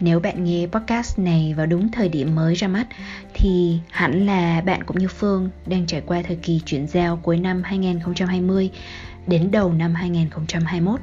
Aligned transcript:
nếu 0.00 0.20
bạn 0.20 0.44
nghe 0.44 0.66
podcast 0.66 1.18
này 1.18 1.54
vào 1.56 1.66
đúng 1.66 1.90
thời 1.90 2.08
điểm 2.08 2.34
mới 2.34 2.54
ra 2.54 2.68
mắt, 2.68 2.86
thì 3.34 3.78
hẳn 3.90 4.26
là 4.26 4.60
bạn 4.60 4.84
cũng 4.84 4.98
như 4.98 5.08
Phương 5.08 5.50
đang 5.66 5.86
trải 5.86 6.00
qua 6.06 6.22
thời 6.22 6.36
kỳ 6.36 6.60
chuyển 6.66 6.86
giao 6.86 7.16
cuối 7.16 7.36
năm 7.36 7.62
2020 7.62 8.70
đến 9.26 9.50
đầu 9.50 9.72
năm 9.72 9.94
2021. 9.94 11.00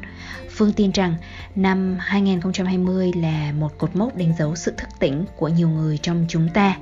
Phương 0.50 0.73
tin 0.73 0.91
rằng 0.91 1.16
năm 1.55 1.98
2020 2.00 3.12
là 3.16 3.52
một 3.52 3.77
cột 3.77 3.95
mốc 3.95 4.16
đánh 4.16 4.34
dấu 4.40 4.55
sự 4.55 4.73
thức 4.77 4.90
tỉnh 5.00 5.26
của 5.38 5.48
nhiều 5.48 5.70
người 5.70 5.98
trong 5.98 6.26
chúng 6.30 6.50
ta. 6.53 6.78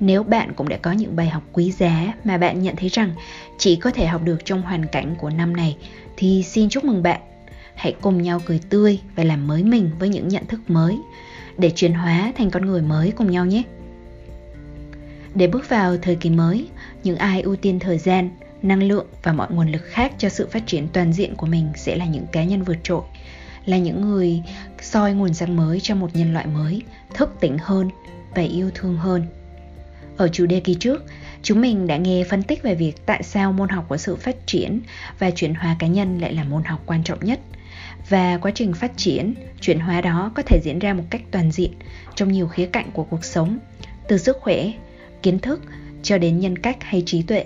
Nếu 0.00 0.22
bạn 0.22 0.54
cũng 0.54 0.68
đã 0.68 0.76
có 0.76 0.92
những 0.92 1.16
bài 1.16 1.28
học 1.28 1.42
quý 1.52 1.72
giá 1.72 2.14
mà 2.24 2.38
bạn 2.38 2.62
nhận 2.62 2.76
thấy 2.76 2.88
rằng 2.88 3.12
chỉ 3.58 3.76
có 3.76 3.90
thể 3.90 4.06
học 4.06 4.22
được 4.24 4.44
trong 4.44 4.62
hoàn 4.62 4.86
cảnh 4.86 5.14
của 5.18 5.30
năm 5.30 5.56
này, 5.56 5.76
thì 6.16 6.42
xin 6.42 6.68
chúc 6.68 6.84
mừng 6.84 7.02
bạn. 7.02 7.20
Hãy 7.74 7.94
cùng 8.00 8.22
nhau 8.22 8.40
cười 8.46 8.60
tươi 8.70 9.00
và 9.16 9.24
làm 9.24 9.46
mới 9.46 9.64
mình 9.64 9.90
với 9.98 10.08
những 10.08 10.28
nhận 10.28 10.46
thức 10.46 10.70
mới 10.70 10.98
để 11.58 11.70
chuyển 11.74 11.94
hóa 11.94 12.32
thành 12.36 12.50
con 12.50 12.66
người 12.66 12.82
mới 12.82 13.12
cùng 13.16 13.30
nhau 13.30 13.46
nhé. 13.46 13.62
Để 15.34 15.46
bước 15.46 15.68
vào 15.68 15.96
thời 15.96 16.16
kỳ 16.16 16.30
mới, 16.30 16.68
những 17.04 17.16
ai 17.16 17.40
ưu 17.42 17.56
tiên 17.56 17.78
thời 17.78 17.98
gian, 17.98 18.30
năng 18.62 18.82
lượng 18.82 19.06
và 19.22 19.32
mọi 19.32 19.48
nguồn 19.50 19.72
lực 19.72 19.82
khác 19.84 20.12
cho 20.18 20.28
sự 20.28 20.48
phát 20.52 20.66
triển 20.66 20.88
toàn 20.92 21.12
diện 21.12 21.34
của 21.34 21.46
mình 21.46 21.68
sẽ 21.76 21.96
là 21.96 22.04
những 22.04 22.26
cá 22.32 22.44
nhân 22.44 22.62
vượt 22.62 22.78
trội, 22.82 23.02
là 23.64 23.78
những 23.78 24.00
người 24.00 24.42
soi 24.80 25.14
nguồn 25.14 25.34
sáng 25.34 25.56
mới 25.56 25.80
cho 25.80 25.94
một 25.94 26.16
nhân 26.16 26.32
loại 26.32 26.46
mới, 26.46 26.82
thức 27.14 27.30
tỉnh 27.40 27.58
hơn 27.58 27.90
và 28.34 28.42
yêu 28.42 28.70
thương 28.74 28.96
hơn. 28.96 29.22
Ở 30.16 30.28
chủ 30.28 30.46
đề 30.46 30.60
kỳ 30.60 30.74
trước, 30.74 31.04
chúng 31.42 31.60
mình 31.60 31.86
đã 31.86 31.96
nghe 31.96 32.24
phân 32.24 32.42
tích 32.42 32.62
về 32.62 32.74
việc 32.74 33.06
tại 33.06 33.22
sao 33.22 33.52
môn 33.52 33.68
học 33.68 33.84
của 33.88 33.96
sự 33.96 34.16
phát 34.16 34.46
triển 34.46 34.80
và 35.18 35.30
chuyển 35.30 35.54
hóa 35.54 35.76
cá 35.78 35.86
nhân 35.86 36.18
lại 36.18 36.34
là 36.34 36.44
môn 36.44 36.64
học 36.64 36.82
quan 36.86 37.04
trọng 37.04 37.24
nhất– 37.24 37.40
và 38.08 38.38
quá 38.38 38.50
trình 38.54 38.72
phát 38.72 38.92
triển, 38.96 39.34
chuyển 39.60 39.80
hóa 39.80 40.00
đó 40.00 40.32
có 40.34 40.42
thể 40.42 40.60
diễn 40.62 40.78
ra 40.78 40.94
một 40.94 41.04
cách 41.10 41.22
toàn 41.30 41.52
diện 41.52 41.72
trong 42.14 42.32
nhiều 42.32 42.48
khía 42.48 42.66
cạnh 42.66 42.90
của 42.92 43.04
cuộc 43.04 43.24
sống, 43.24 43.58
từ 44.08 44.18
sức 44.18 44.36
khỏe, 44.40 44.72
kiến 45.22 45.38
thức 45.38 45.60
cho 46.02 46.18
đến 46.18 46.40
nhân 46.40 46.58
cách 46.58 46.76
hay 46.80 47.02
trí 47.06 47.22
tuệ. 47.22 47.44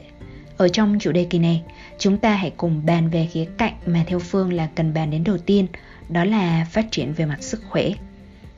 Ở 0.56 0.68
trong 0.68 0.98
chủ 1.00 1.12
đề 1.12 1.24
kỳ 1.30 1.38
này, 1.38 1.62
chúng 1.98 2.18
ta 2.18 2.34
hãy 2.34 2.52
cùng 2.56 2.86
bàn 2.86 3.10
về 3.10 3.28
khía 3.32 3.46
cạnh 3.58 3.74
mà 3.86 4.04
theo 4.06 4.18
phương 4.18 4.52
là 4.52 4.68
cần 4.74 4.94
bàn 4.94 5.10
đến 5.10 5.24
đầu 5.24 5.38
tiên, 5.38 5.66
đó 6.08 6.24
là 6.24 6.66
phát 6.70 6.86
triển 6.90 7.12
về 7.12 7.24
mặt 7.24 7.42
sức 7.42 7.60
khỏe. 7.68 7.90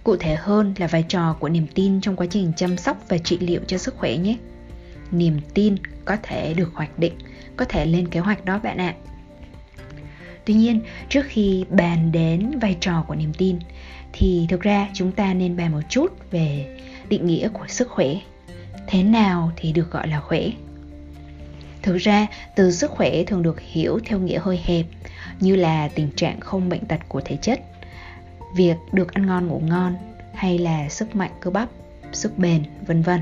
Cụ 0.05 0.16
thể 0.16 0.36
hơn 0.38 0.75
là 0.78 0.86
vai 0.86 1.05
trò 1.08 1.36
của 1.41 1.48
niềm 1.48 1.66
tin 1.75 2.00
trong 2.00 2.16
quá 2.16 2.27
trình 2.30 2.52
chăm 2.56 2.77
sóc 2.77 3.05
và 3.08 3.19
trị 3.19 3.38
liệu 3.38 3.60
cho 3.66 3.78
sức 3.78 3.97
khỏe 3.97 4.16
nhé. 4.16 4.36
Niềm 5.10 5.41
tin 5.55 5.77
có 6.05 6.16
thể 6.22 6.55
được 6.55 6.75
hoạch 6.75 6.98
định, 6.98 7.14
có 7.56 7.64
thể 7.64 7.86
lên 7.86 8.08
kế 8.08 8.20
hoạch 8.20 8.44
đó 8.44 8.60
bạn 8.62 8.78
ạ. 8.78 8.94
à. 8.98 9.14
Tuy 10.45 10.55
nhiên, 10.55 10.81
trước 11.09 11.23
khi 11.27 11.64
bàn 11.70 12.12
đến 12.12 12.59
vai 12.59 12.77
trò 12.81 13.05
của 13.09 13.14
niềm 13.14 13.33
tin 13.39 13.59
thì 14.12 14.47
thực 14.48 14.61
ra 14.61 14.89
chúng 14.95 15.12
ta 15.12 15.34
nên 15.34 15.56
bàn 15.56 15.73
một 15.73 15.81
chút 15.89 16.31
về 16.31 16.77
định 17.09 17.27
nghĩa 17.27 17.48
của 17.48 17.67
sức 17.69 17.89
khỏe. 17.91 18.09
Thế 18.87 19.03
nào 19.03 19.53
thì 19.56 19.72
được 19.72 19.91
gọi 19.91 20.09
là 20.09 20.21
khỏe? 20.21 20.43
Thực 21.82 21.97
ra, 21.97 22.27
từ 22.56 22.71
sức 22.71 22.91
khỏe 22.91 23.25
thường 23.25 23.43
được 23.43 23.60
hiểu 23.60 23.99
theo 24.06 24.19
nghĩa 24.19 24.38
hơi 24.38 24.60
hẹp 24.65 24.87
như 25.41 25.56
là 25.56 25.88
tình 25.88 26.09
trạng 26.16 26.41
không 26.41 26.69
bệnh 26.69 26.84
tật 26.84 27.00
của 27.09 27.21
thể 27.25 27.37
chất, 27.37 27.61
việc 28.56 28.76
được 28.93 29.15
ăn 29.15 29.26
ngon 29.26 29.47
ngủ 29.47 29.62
ngon 29.65 29.94
hay 30.34 30.59
là 30.59 30.88
sức 30.88 31.16
mạnh 31.16 31.31
cơ 31.41 31.50
bắp, 31.50 31.69
sức 32.12 32.38
bền, 32.38 32.62
vân 32.87 33.03
vân. 33.03 33.21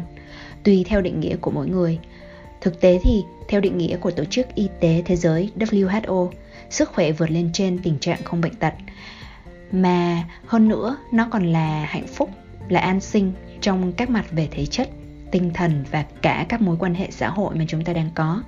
Tùy 0.63 0.85
theo 0.89 1.01
định 1.01 1.21
nghĩa 1.21 1.37
của 1.37 1.51
mỗi 1.51 1.69
người. 1.69 1.99
Thực 2.61 2.81
tế 2.81 3.01
thì 3.03 3.23
theo 3.49 3.61
định 3.61 3.79
nghĩa 3.79 3.97
của 3.97 4.11
Tổ 4.11 4.25
chức 4.25 4.55
Y 4.55 4.69
tế 4.81 5.03
Thế 5.07 5.17
giới 5.17 5.51
WHO 5.59 6.31
sức 6.73 6.93
khỏe 6.93 7.13
vượt 7.13 7.31
lên 7.31 7.51
trên 7.53 7.79
tình 7.83 7.99
trạng 7.99 8.25
không 8.25 8.41
bệnh 8.41 8.55
tật. 8.55 8.75
Mà 9.73 10.25
hơn 10.47 10.69
nữa, 10.69 10.97
nó 11.13 11.29
còn 11.31 11.47
là 11.47 11.85
hạnh 11.85 12.07
phúc, 12.07 12.31
là 12.69 12.81
an 12.81 13.01
sinh 13.01 13.33
trong 13.61 13.93
các 13.93 14.11
mặt 14.11 14.25
về 14.31 14.49
thể 14.51 14.67
chất, 14.67 14.91
tinh 15.31 15.51
thần 15.55 15.85
và 15.91 16.05
cả 16.23 16.47
các 16.49 16.61
mối 16.61 16.77
quan 16.79 16.95
hệ 16.95 17.09
xã 17.11 17.29
hội 17.29 17.55
mà 17.55 17.65
chúng 17.69 17.85
ta 17.85 17.93
đang 17.93 18.11
có. 18.15 18.43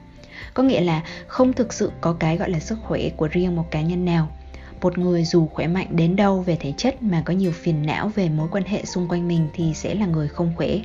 Có 0.55 0.63
nghĩa 0.63 0.81
là 0.81 1.03
không 1.27 1.53
thực 1.53 1.73
sự 1.73 1.93
có 2.01 2.13
cái 2.13 2.37
gọi 2.37 2.51
là 2.51 2.61
sức 2.61 2.79
khỏe 2.83 3.09
của 3.17 3.29
riêng 3.29 3.57
một 3.57 3.71
cá 3.71 3.81
nhân 3.81 4.05
nào. 4.05 4.29
Một 4.81 4.99
người 4.99 5.25
dù 5.25 5.47
khỏe 5.47 5.67
mạnh 5.67 5.87
đến 5.91 6.17
đâu 6.17 6.41
về 6.41 6.57
thể 6.61 6.73
chất 6.77 7.03
mà 7.03 7.23
có 7.25 7.33
nhiều 7.33 7.53
phiền 7.53 7.87
não 7.87 8.09
về 8.09 8.29
mối 8.29 8.49
quan 8.51 8.65
hệ 8.65 8.85
xung 8.85 9.09
quanh 9.09 9.29
mình 9.29 9.49
thì 9.55 9.75
sẽ 9.75 9.95
là 9.95 10.07
người 10.07 10.29
không 10.29 10.53
khỏe. 10.57 10.79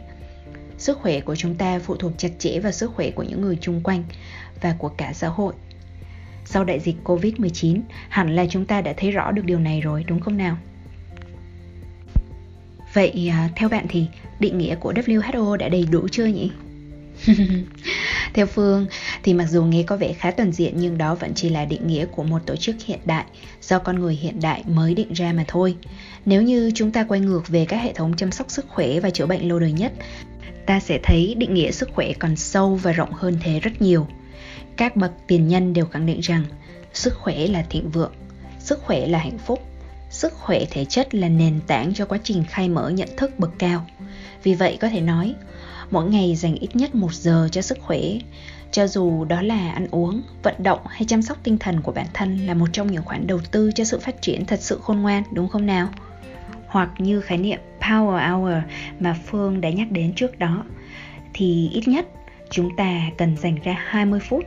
Sức 0.78 1.00
khỏe 1.02 1.20
của 1.20 1.36
chúng 1.36 1.56
ta 1.56 1.80
phụ 1.80 1.96
thuộc 1.96 2.12
chặt 2.18 2.30
chẽ 2.40 2.60
vào 2.60 2.72
sức 2.72 2.92
khỏe 2.96 3.12
của 3.12 3.24
những 3.24 3.42
người 3.42 3.58
chung 3.62 3.82
quanh 3.84 4.04
và 4.62 4.76
của 4.78 4.90
cả 4.90 5.14
xã 5.14 5.28
hội 5.28 5.54
sau 6.52 6.64
đại 6.64 6.80
dịch 6.80 6.96
Covid-19, 7.04 7.82
hẳn 8.10 8.36
là 8.36 8.46
chúng 8.50 8.66
ta 8.66 8.82
đã 8.82 8.94
thấy 8.98 9.12
rõ 9.12 9.32
được 9.32 9.46
điều 9.46 9.60
này 9.60 9.82
rồi 9.82 10.04
đúng 10.08 10.20
không 10.20 10.38
nào? 10.38 10.58
Vậy 12.94 13.30
à, 13.32 13.50
theo 13.56 13.70
bạn 13.70 13.86
thì 13.90 14.06
định 14.40 14.58
nghĩa 14.58 14.76
của 14.76 14.94
WHO 14.94 15.56
đã 15.56 15.70
đầy 15.70 15.86
đủ 15.92 16.08
chưa 16.12 16.26
nhỉ? 16.26 16.52
Theo 18.34 18.46
Phương 18.46 18.86
thì 19.24 19.34
mặc 19.34 19.46
dù 19.46 19.64
nghe 19.64 19.84
có 19.84 19.98
vẻ 19.98 20.14
khá 20.14 20.32
toàn 20.32 20.52
diện 20.52 20.74
nhưng 20.78 20.98
đó 20.98 21.16
vẫn 21.16 21.32
chỉ 21.36 21.50
là 21.50 21.66
định 21.66 21.88
nghĩa 21.88 22.06
của 22.06 22.24
một 22.24 22.40
tổ 22.46 22.56
chức 22.56 22.76
hiện 22.86 23.00
đại 23.06 23.26
do 23.62 23.80
con 23.80 24.00
người 24.00 24.16
hiện 24.16 24.40
đại 24.42 24.64
mới 24.68 24.94
định 24.96 25.14
ra 25.14 25.34
mà 25.34 25.44
thôi. 25.48 25.76
Nếu 26.26 26.42
như 26.42 26.72
chúng 26.76 26.92
ta 26.92 27.04
quay 27.04 27.20
ngược 27.20 27.48
về 27.48 27.66
các 27.66 27.78
hệ 27.78 27.94
thống 27.94 28.14
chăm 28.18 28.32
sóc 28.32 28.52
sức 28.52 28.66
khỏe 28.70 29.00
và 29.00 29.10
chữa 29.10 29.26
bệnh 29.26 29.48
lâu 29.50 29.60
đời 29.60 29.72
nhất, 29.72 29.92
ta 30.66 30.80
sẽ 30.80 31.00
thấy 31.04 31.36
định 31.38 31.54
nghĩa 31.54 31.72
sức 31.72 31.90
khỏe 31.94 32.14
còn 32.14 32.36
sâu 32.36 32.76
và 32.76 32.92
rộng 32.92 33.12
hơn 33.14 33.38
thế 33.44 33.60
rất 33.60 33.82
nhiều. 33.82 34.08
Các 34.80 34.96
bậc 34.96 35.12
tiền 35.28 35.48
nhân 35.48 35.74
đều 35.74 35.86
khẳng 35.86 36.06
định 36.06 36.20
rằng 36.20 36.44
sức 36.94 37.14
khỏe 37.16 37.48
là 37.48 37.66
thịnh 37.70 37.90
vượng, 37.90 38.12
sức 38.60 38.84
khỏe 38.84 39.08
là 39.08 39.20
hạnh 39.20 39.38
phúc, 39.38 39.60
sức 40.10 40.34
khỏe 40.34 40.66
thể 40.72 40.86
chất 40.86 41.16
là 41.16 41.30
nền 41.30 41.60
tảng 41.68 41.94
cho 41.94 42.06
quá 42.06 42.20
trình 42.24 42.44
khai 42.50 42.70
mở 42.70 42.90
nhận 42.90 43.10
thức 43.18 43.40
bậc 43.40 43.52
cao. 43.60 43.86
Vì 44.44 44.54
vậy 44.54 44.78
có 44.82 44.90
thể 44.90 45.02
nói, 45.02 45.36
mỗi 45.92 46.10
ngày 46.10 46.36
dành 46.36 46.56
ít 46.56 46.76
nhất 46.76 46.96
một 46.96 47.14
giờ 47.14 47.50
cho 47.52 47.62
sức 47.62 47.78
khỏe, 47.82 48.00
cho 48.72 48.88
dù 48.88 49.26
đó 49.26 49.42
là 49.42 49.72
ăn 49.72 49.88
uống, 49.92 50.22
vận 50.44 50.56
động 50.64 50.80
hay 50.88 51.06
chăm 51.08 51.22
sóc 51.22 51.38
tinh 51.44 51.58
thần 51.58 51.82
của 51.82 51.92
bản 51.92 52.08
thân 52.14 52.38
là 52.38 52.54
một 52.54 52.68
trong 52.74 52.92
những 52.92 53.04
khoản 53.06 53.28
đầu 53.28 53.40
tư 53.52 53.72
cho 53.76 53.84
sự 53.84 54.00
phát 54.00 54.22
triển 54.22 54.46
thật 54.46 54.60
sự 54.62 54.80
khôn 54.84 55.02
ngoan, 55.02 55.24
đúng 55.34 55.48
không 55.48 55.66
nào? 55.66 55.90
Hoặc 56.68 56.90
như 56.98 57.22
khái 57.22 57.38
niệm 57.38 57.60
Power 57.82 58.38
Hour 58.38 58.64
mà 59.00 59.16
Phương 59.26 59.62
đã 59.62 59.70
nhắc 59.70 59.92
đến 59.92 60.14
trước 60.16 60.40
đó, 60.40 60.66
thì 61.34 61.70
ít 61.74 61.88
nhất 61.88 62.06
chúng 62.50 62.76
ta 62.76 63.02
cần 63.18 63.38
dành 63.38 63.56
ra 63.64 63.76
20 63.88 64.20
phút 64.20 64.46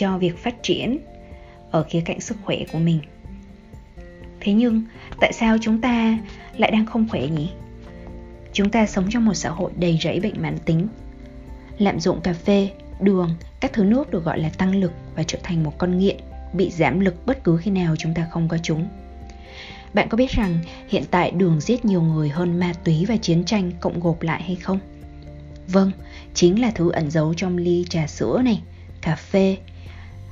cho 0.00 0.18
việc 0.18 0.38
phát 0.38 0.62
triển 0.62 0.98
ở 1.70 1.82
khía 1.82 2.00
cạnh 2.00 2.20
sức 2.20 2.36
khỏe 2.44 2.56
của 2.72 2.78
mình. 2.78 3.00
Thế 4.40 4.52
nhưng, 4.52 4.82
tại 5.20 5.32
sao 5.32 5.56
chúng 5.60 5.80
ta 5.80 6.18
lại 6.56 6.70
đang 6.70 6.86
không 6.86 7.08
khỏe 7.08 7.26
nhỉ? 7.26 7.50
Chúng 8.52 8.70
ta 8.70 8.86
sống 8.86 9.06
trong 9.10 9.24
một 9.24 9.34
xã 9.34 9.50
hội 9.50 9.72
đầy 9.76 9.98
rẫy 10.02 10.20
bệnh 10.20 10.42
mãn 10.42 10.58
tính, 10.58 10.88
lạm 11.78 12.00
dụng 12.00 12.20
cà 12.20 12.32
phê, 12.32 12.70
đường, 13.00 13.30
các 13.60 13.72
thứ 13.72 13.84
nước 13.84 14.10
được 14.10 14.24
gọi 14.24 14.38
là 14.38 14.48
tăng 14.48 14.74
lực 14.74 14.92
và 15.14 15.22
trở 15.22 15.38
thành 15.42 15.64
một 15.64 15.78
con 15.78 15.98
nghiện, 15.98 16.16
bị 16.52 16.70
giảm 16.70 17.00
lực 17.00 17.26
bất 17.26 17.44
cứ 17.44 17.56
khi 17.56 17.70
nào 17.70 17.96
chúng 17.96 18.14
ta 18.14 18.26
không 18.30 18.48
có 18.48 18.58
chúng. 18.62 18.88
Bạn 19.94 20.08
có 20.08 20.16
biết 20.16 20.30
rằng 20.30 20.58
hiện 20.88 21.04
tại 21.10 21.30
đường 21.30 21.60
giết 21.60 21.84
nhiều 21.84 22.02
người 22.02 22.28
hơn 22.28 22.60
ma 22.60 22.72
túy 22.84 23.04
và 23.08 23.16
chiến 23.16 23.44
tranh 23.44 23.70
cộng 23.80 24.00
gộp 24.00 24.22
lại 24.22 24.42
hay 24.42 24.56
không? 24.56 24.78
Vâng 25.68 25.90
chính 26.34 26.60
là 26.60 26.70
thứ 26.74 26.90
ẩn 26.90 27.10
giấu 27.10 27.34
trong 27.34 27.56
ly 27.56 27.84
trà 27.88 28.06
sữa 28.06 28.40
này, 28.44 28.62
cà 29.02 29.16
phê 29.16 29.56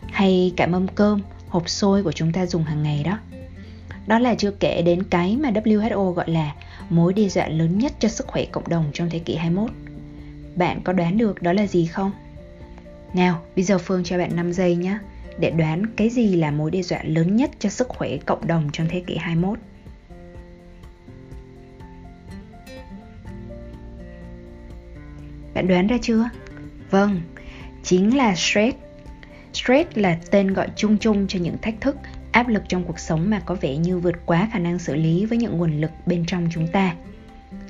hay 0.07 0.53
cả 0.57 0.67
mâm 0.67 0.89
cơm, 0.89 1.23
hộp 1.49 1.69
xôi 1.69 2.03
của 2.03 2.13
chúng 2.13 2.33
ta 2.33 2.47
dùng 2.47 2.65
hàng 2.65 2.83
ngày 2.83 3.03
đó. 3.05 3.19
Đó 4.07 4.19
là 4.19 4.35
chưa 4.35 4.51
kể 4.51 4.83
đến 4.83 5.03
cái 5.03 5.37
mà 5.37 5.51
WHO 5.51 6.11
gọi 6.11 6.31
là 6.31 6.55
mối 6.91 7.13
đe 7.13 7.29
dọa 7.29 7.49
lớn 7.49 7.79
nhất 7.79 7.93
cho 7.99 8.09
sức 8.09 8.27
khỏe 8.27 8.45
cộng 8.45 8.69
đồng 8.69 8.91
trong 8.93 9.11
thế 9.11 9.19
kỷ 9.19 9.35
21. 9.37 9.71
Bạn 10.57 10.81
có 10.85 10.93
đoán 10.93 11.19
được 11.19 11.43
đó 11.43 11.53
là 11.53 11.67
gì 11.67 11.87
không? 11.87 12.11
Nào, 13.15 13.43
bây 13.57 13.65
giờ 13.65 13.79
Phương 13.79 14.05
cho 14.05 14.19
bạn 14.19 14.37
5 14.37 14.53
giây 14.53 14.77
nhé 14.77 14.99
để 15.39 15.51
đoán 15.51 15.87
cái 15.97 16.09
gì 16.09 16.37
là 16.37 16.51
mối 16.51 16.71
đe 16.71 16.83
dọa 16.83 17.03
lớn 17.05 17.37
nhất 17.37 17.51
cho 17.59 17.69
sức 17.69 17.89
khỏe 17.89 18.17
cộng 18.17 18.47
đồng 18.47 18.71
trong 18.73 18.87
thế 18.91 19.03
kỷ 19.07 19.17
21. 19.17 19.59
Bạn 25.55 25.69
đoán 25.69 25.87
ra 25.87 25.99
chưa? 26.03 26.29
Vâng, 26.91 27.21
chính 27.83 28.17
là 28.17 28.35
stress 28.35 28.77
Stress 29.53 29.91
là 29.95 30.19
tên 30.31 30.53
gọi 30.53 30.69
chung 30.77 30.99
chung 30.99 31.27
cho 31.29 31.39
những 31.39 31.57
thách 31.63 31.81
thức, 31.81 31.97
áp 32.33 32.49
lực 32.49 32.63
trong 32.69 32.85
cuộc 32.85 32.99
sống 32.99 33.31
mà 33.31 33.41
có 33.41 33.55
vẻ 33.55 33.77
như 33.77 33.99
vượt 33.99 34.27
quá 34.27 34.49
khả 34.53 34.59
năng 34.59 34.79
xử 34.79 34.95
lý 34.95 35.27
với 35.27 35.39
những 35.39 35.59
nguồn 35.59 35.81
lực 35.81 35.91
bên 36.07 36.25
trong 36.27 36.49
chúng 36.53 36.67
ta. 36.67 36.95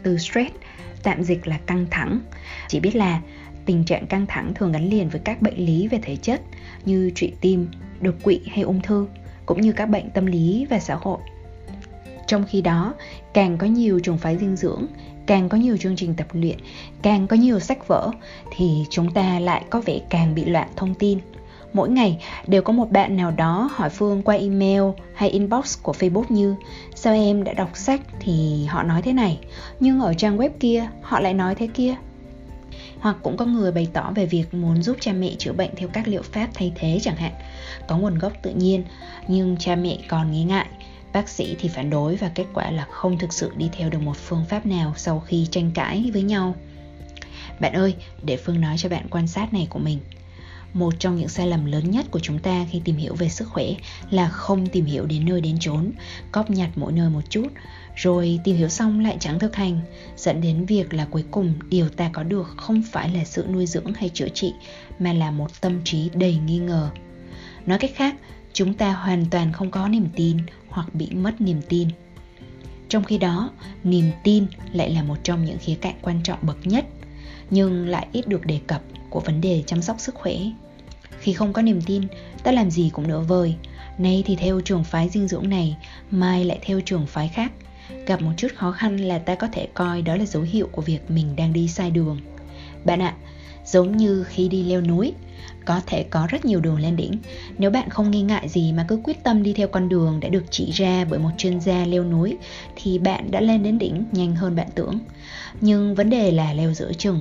từ 0.02 0.18
stress, 0.18 0.54
tạm 1.02 1.22
dịch 1.22 1.46
là 1.46 1.58
căng 1.66 1.86
thẳng. 1.90 2.20
Chỉ 2.68 2.80
biết 2.80 2.96
là 2.96 3.20
tình 3.64 3.84
trạng 3.84 4.06
căng 4.06 4.26
thẳng 4.26 4.54
thường 4.54 4.72
gắn 4.72 4.90
liền 4.90 5.08
với 5.08 5.20
các 5.24 5.42
bệnh 5.42 5.56
lý 5.56 5.88
về 5.88 5.98
thể 6.02 6.16
chất 6.16 6.40
như 6.84 7.10
trụy 7.14 7.32
tim, 7.40 7.68
đột 8.00 8.14
quỵ 8.22 8.40
hay 8.46 8.62
ung 8.62 8.82
thư, 8.82 9.08
cũng 9.46 9.60
như 9.60 9.72
các 9.72 9.86
bệnh 9.86 10.10
tâm 10.10 10.26
lý 10.26 10.66
và 10.70 10.78
xã 10.78 10.94
hội. 10.94 11.18
Trong 12.26 12.44
khi 12.48 12.60
đó, 12.60 12.94
càng 13.34 13.58
có 13.58 13.66
nhiều 13.66 14.00
trường 14.00 14.18
phái 14.18 14.38
dinh 14.38 14.56
dưỡng, 14.56 14.86
càng 15.26 15.48
có 15.48 15.56
nhiều 15.56 15.76
chương 15.76 15.96
trình 15.96 16.14
tập 16.14 16.26
luyện, 16.32 16.58
càng 17.02 17.26
có 17.26 17.36
nhiều 17.36 17.60
sách 17.60 17.88
vở 17.88 18.10
thì 18.56 18.84
chúng 18.90 19.10
ta 19.10 19.40
lại 19.40 19.64
có 19.70 19.80
vẻ 19.80 19.98
càng 20.10 20.34
bị 20.34 20.44
loạn 20.44 20.68
thông 20.76 20.94
tin. 20.94 21.18
Mỗi 21.72 21.88
ngày 21.88 22.24
đều 22.46 22.62
có 22.62 22.72
một 22.72 22.90
bạn 22.90 23.16
nào 23.16 23.30
đó 23.30 23.70
hỏi 23.72 23.90
Phương 23.90 24.22
qua 24.22 24.34
email 24.34 24.82
hay 25.14 25.30
inbox 25.30 25.78
của 25.82 25.92
Facebook 25.92 26.24
như 26.28 26.54
Sao 26.94 27.14
em 27.14 27.44
đã 27.44 27.52
đọc 27.52 27.70
sách 27.74 28.00
thì 28.20 28.64
họ 28.64 28.82
nói 28.82 29.02
thế 29.02 29.12
này, 29.12 29.38
nhưng 29.80 30.00
ở 30.00 30.14
trang 30.14 30.38
web 30.38 30.50
kia 30.60 30.88
họ 31.02 31.20
lại 31.20 31.34
nói 31.34 31.54
thế 31.54 31.68
kia. 31.74 31.94
Hoặc 33.00 33.16
cũng 33.22 33.36
có 33.36 33.44
người 33.44 33.72
bày 33.72 33.88
tỏ 33.92 34.12
về 34.14 34.26
việc 34.26 34.54
muốn 34.54 34.82
giúp 34.82 34.96
cha 35.00 35.12
mẹ 35.12 35.30
chữa 35.38 35.52
bệnh 35.52 35.70
theo 35.76 35.88
các 35.88 36.08
liệu 36.08 36.22
pháp 36.22 36.48
thay 36.54 36.72
thế 36.74 36.98
chẳng 37.02 37.16
hạn, 37.16 37.32
có 37.88 37.98
nguồn 37.98 38.18
gốc 38.18 38.32
tự 38.42 38.50
nhiên, 38.50 38.84
nhưng 39.28 39.56
cha 39.56 39.76
mẹ 39.76 39.98
còn 40.08 40.32
nghi 40.32 40.44
ngại 40.44 40.66
Bác 41.12 41.28
sĩ 41.28 41.56
thì 41.58 41.68
phản 41.68 41.90
đối 41.90 42.16
và 42.16 42.30
kết 42.34 42.46
quả 42.54 42.70
là 42.70 42.86
không 42.90 43.18
thực 43.18 43.32
sự 43.32 43.52
đi 43.56 43.68
theo 43.72 43.90
được 43.90 44.02
một 44.02 44.16
phương 44.16 44.44
pháp 44.48 44.66
nào 44.66 44.92
sau 44.96 45.20
khi 45.20 45.46
tranh 45.50 45.70
cãi 45.74 46.10
với 46.12 46.22
nhau. 46.22 46.54
Bạn 47.60 47.72
ơi, 47.72 47.94
để 48.22 48.36
Phương 48.36 48.60
nói 48.60 48.78
cho 48.78 48.88
bạn 48.88 49.06
quan 49.10 49.26
sát 49.26 49.52
này 49.52 49.66
của 49.70 49.78
mình. 49.78 49.98
Một 50.78 50.94
trong 50.98 51.16
những 51.16 51.28
sai 51.28 51.46
lầm 51.46 51.64
lớn 51.64 51.90
nhất 51.90 52.06
của 52.10 52.18
chúng 52.18 52.38
ta 52.38 52.66
khi 52.70 52.80
tìm 52.84 52.96
hiểu 52.96 53.14
về 53.14 53.28
sức 53.28 53.48
khỏe 53.48 53.66
là 54.10 54.28
không 54.28 54.66
tìm 54.66 54.84
hiểu 54.84 55.06
đến 55.06 55.26
nơi 55.26 55.40
đến 55.40 55.56
chốn, 55.60 55.90
cóp 56.32 56.50
nhặt 56.50 56.70
mỗi 56.76 56.92
nơi 56.92 57.10
một 57.10 57.30
chút, 57.30 57.46
rồi 57.96 58.38
tìm 58.44 58.56
hiểu 58.56 58.68
xong 58.68 59.00
lại 59.00 59.16
chẳng 59.20 59.38
thực 59.38 59.56
hành, 59.56 59.80
dẫn 60.16 60.40
đến 60.40 60.64
việc 60.64 60.94
là 60.94 61.06
cuối 61.10 61.24
cùng 61.30 61.54
điều 61.68 61.88
ta 61.88 62.10
có 62.12 62.22
được 62.22 62.54
không 62.56 62.82
phải 62.82 63.08
là 63.08 63.24
sự 63.24 63.46
nuôi 63.52 63.66
dưỡng 63.66 63.92
hay 63.94 64.08
chữa 64.14 64.28
trị, 64.28 64.52
mà 64.98 65.12
là 65.12 65.30
một 65.30 65.60
tâm 65.60 65.80
trí 65.84 66.10
đầy 66.14 66.36
nghi 66.46 66.58
ngờ. 66.58 66.90
Nói 67.66 67.78
cách 67.78 67.92
khác, 67.94 68.14
chúng 68.52 68.74
ta 68.74 68.92
hoàn 68.92 69.24
toàn 69.30 69.52
không 69.52 69.70
có 69.70 69.88
niềm 69.88 70.08
tin 70.16 70.36
hoặc 70.68 70.94
bị 70.94 71.10
mất 71.10 71.40
niềm 71.40 71.62
tin. 71.68 71.88
Trong 72.88 73.04
khi 73.04 73.18
đó 73.18 73.50
niềm 73.84 74.10
tin 74.24 74.46
lại 74.72 74.90
là 74.90 75.02
một 75.02 75.16
trong 75.22 75.44
những 75.44 75.58
khía 75.58 75.74
cạnh 75.74 75.94
quan 76.02 76.20
trọng 76.22 76.38
bậc 76.42 76.66
nhất 76.66 76.84
nhưng 77.50 77.88
lại 77.88 78.06
ít 78.12 78.28
được 78.28 78.46
đề 78.46 78.60
cập 78.66 78.82
của 79.10 79.20
vấn 79.20 79.40
đề 79.40 79.62
chăm 79.66 79.82
sóc 79.82 79.96
sức 80.00 80.14
khỏe 80.14 80.34
khi 81.28 81.34
không 81.34 81.52
có 81.52 81.62
niềm 81.62 81.80
tin 81.82 82.02
ta 82.42 82.52
làm 82.52 82.70
gì 82.70 82.90
cũng 82.92 83.08
đỡ 83.08 83.20
vời 83.20 83.54
nay 83.98 84.22
thì 84.26 84.36
theo 84.36 84.60
trường 84.60 84.84
phái 84.84 85.08
dinh 85.08 85.28
dưỡng 85.28 85.48
này 85.48 85.76
mai 86.10 86.44
lại 86.44 86.58
theo 86.62 86.80
trường 86.80 87.06
phái 87.06 87.28
khác 87.28 87.52
gặp 88.06 88.22
một 88.22 88.30
chút 88.36 88.48
khó 88.56 88.72
khăn 88.72 88.96
là 88.96 89.18
ta 89.18 89.34
có 89.34 89.48
thể 89.52 89.68
coi 89.74 90.02
đó 90.02 90.16
là 90.16 90.24
dấu 90.24 90.42
hiệu 90.42 90.68
của 90.72 90.82
việc 90.82 91.10
mình 91.10 91.36
đang 91.36 91.52
đi 91.52 91.68
sai 91.68 91.90
đường 91.90 92.20
bạn 92.84 93.02
ạ 93.02 93.14
giống 93.64 93.96
như 93.96 94.24
khi 94.28 94.48
đi 94.48 94.62
leo 94.62 94.80
núi 94.80 95.14
có 95.64 95.80
thể 95.86 96.02
có 96.02 96.26
rất 96.30 96.44
nhiều 96.44 96.60
đường 96.60 96.80
lên 96.80 96.96
đỉnh. 96.96 97.12
Nếu 97.58 97.70
bạn 97.70 97.90
không 97.90 98.10
nghi 98.10 98.22
ngại 98.22 98.48
gì 98.48 98.72
mà 98.72 98.84
cứ 98.88 99.00
quyết 99.04 99.24
tâm 99.24 99.42
đi 99.42 99.52
theo 99.52 99.68
con 99.68 99.88
đường 99.88 100.20
đã 100.20 100.28
được 100.28 100.44
chỉ 100.50 100.70
ra 100.70 101.04
bởi 101.10 101.18
một 101.18 101.30
chuyên 101.38 101.60
gia 101.60 101.84
leo 101.84 102.04
núi 102.04 102.36
thì 102.76 102.98
bạn 102.98 103.30
đã 103.30 103.40
lên 103.40 103.62
đến 103.62 103.78
đỉnh 103.78 104.04
nhanh 104.12 104.36
hơn 104.36 104.56
bạn 104.56 104.66
tưởng. 104.74 104.98
Nhưng 105.60 105.94
vấn 105.94 106.10
đề 106.10 106.32
là 106.32 106.52
leo 106.52 106.74
giữa 106.74 106.92
chừng, 106.98 107.20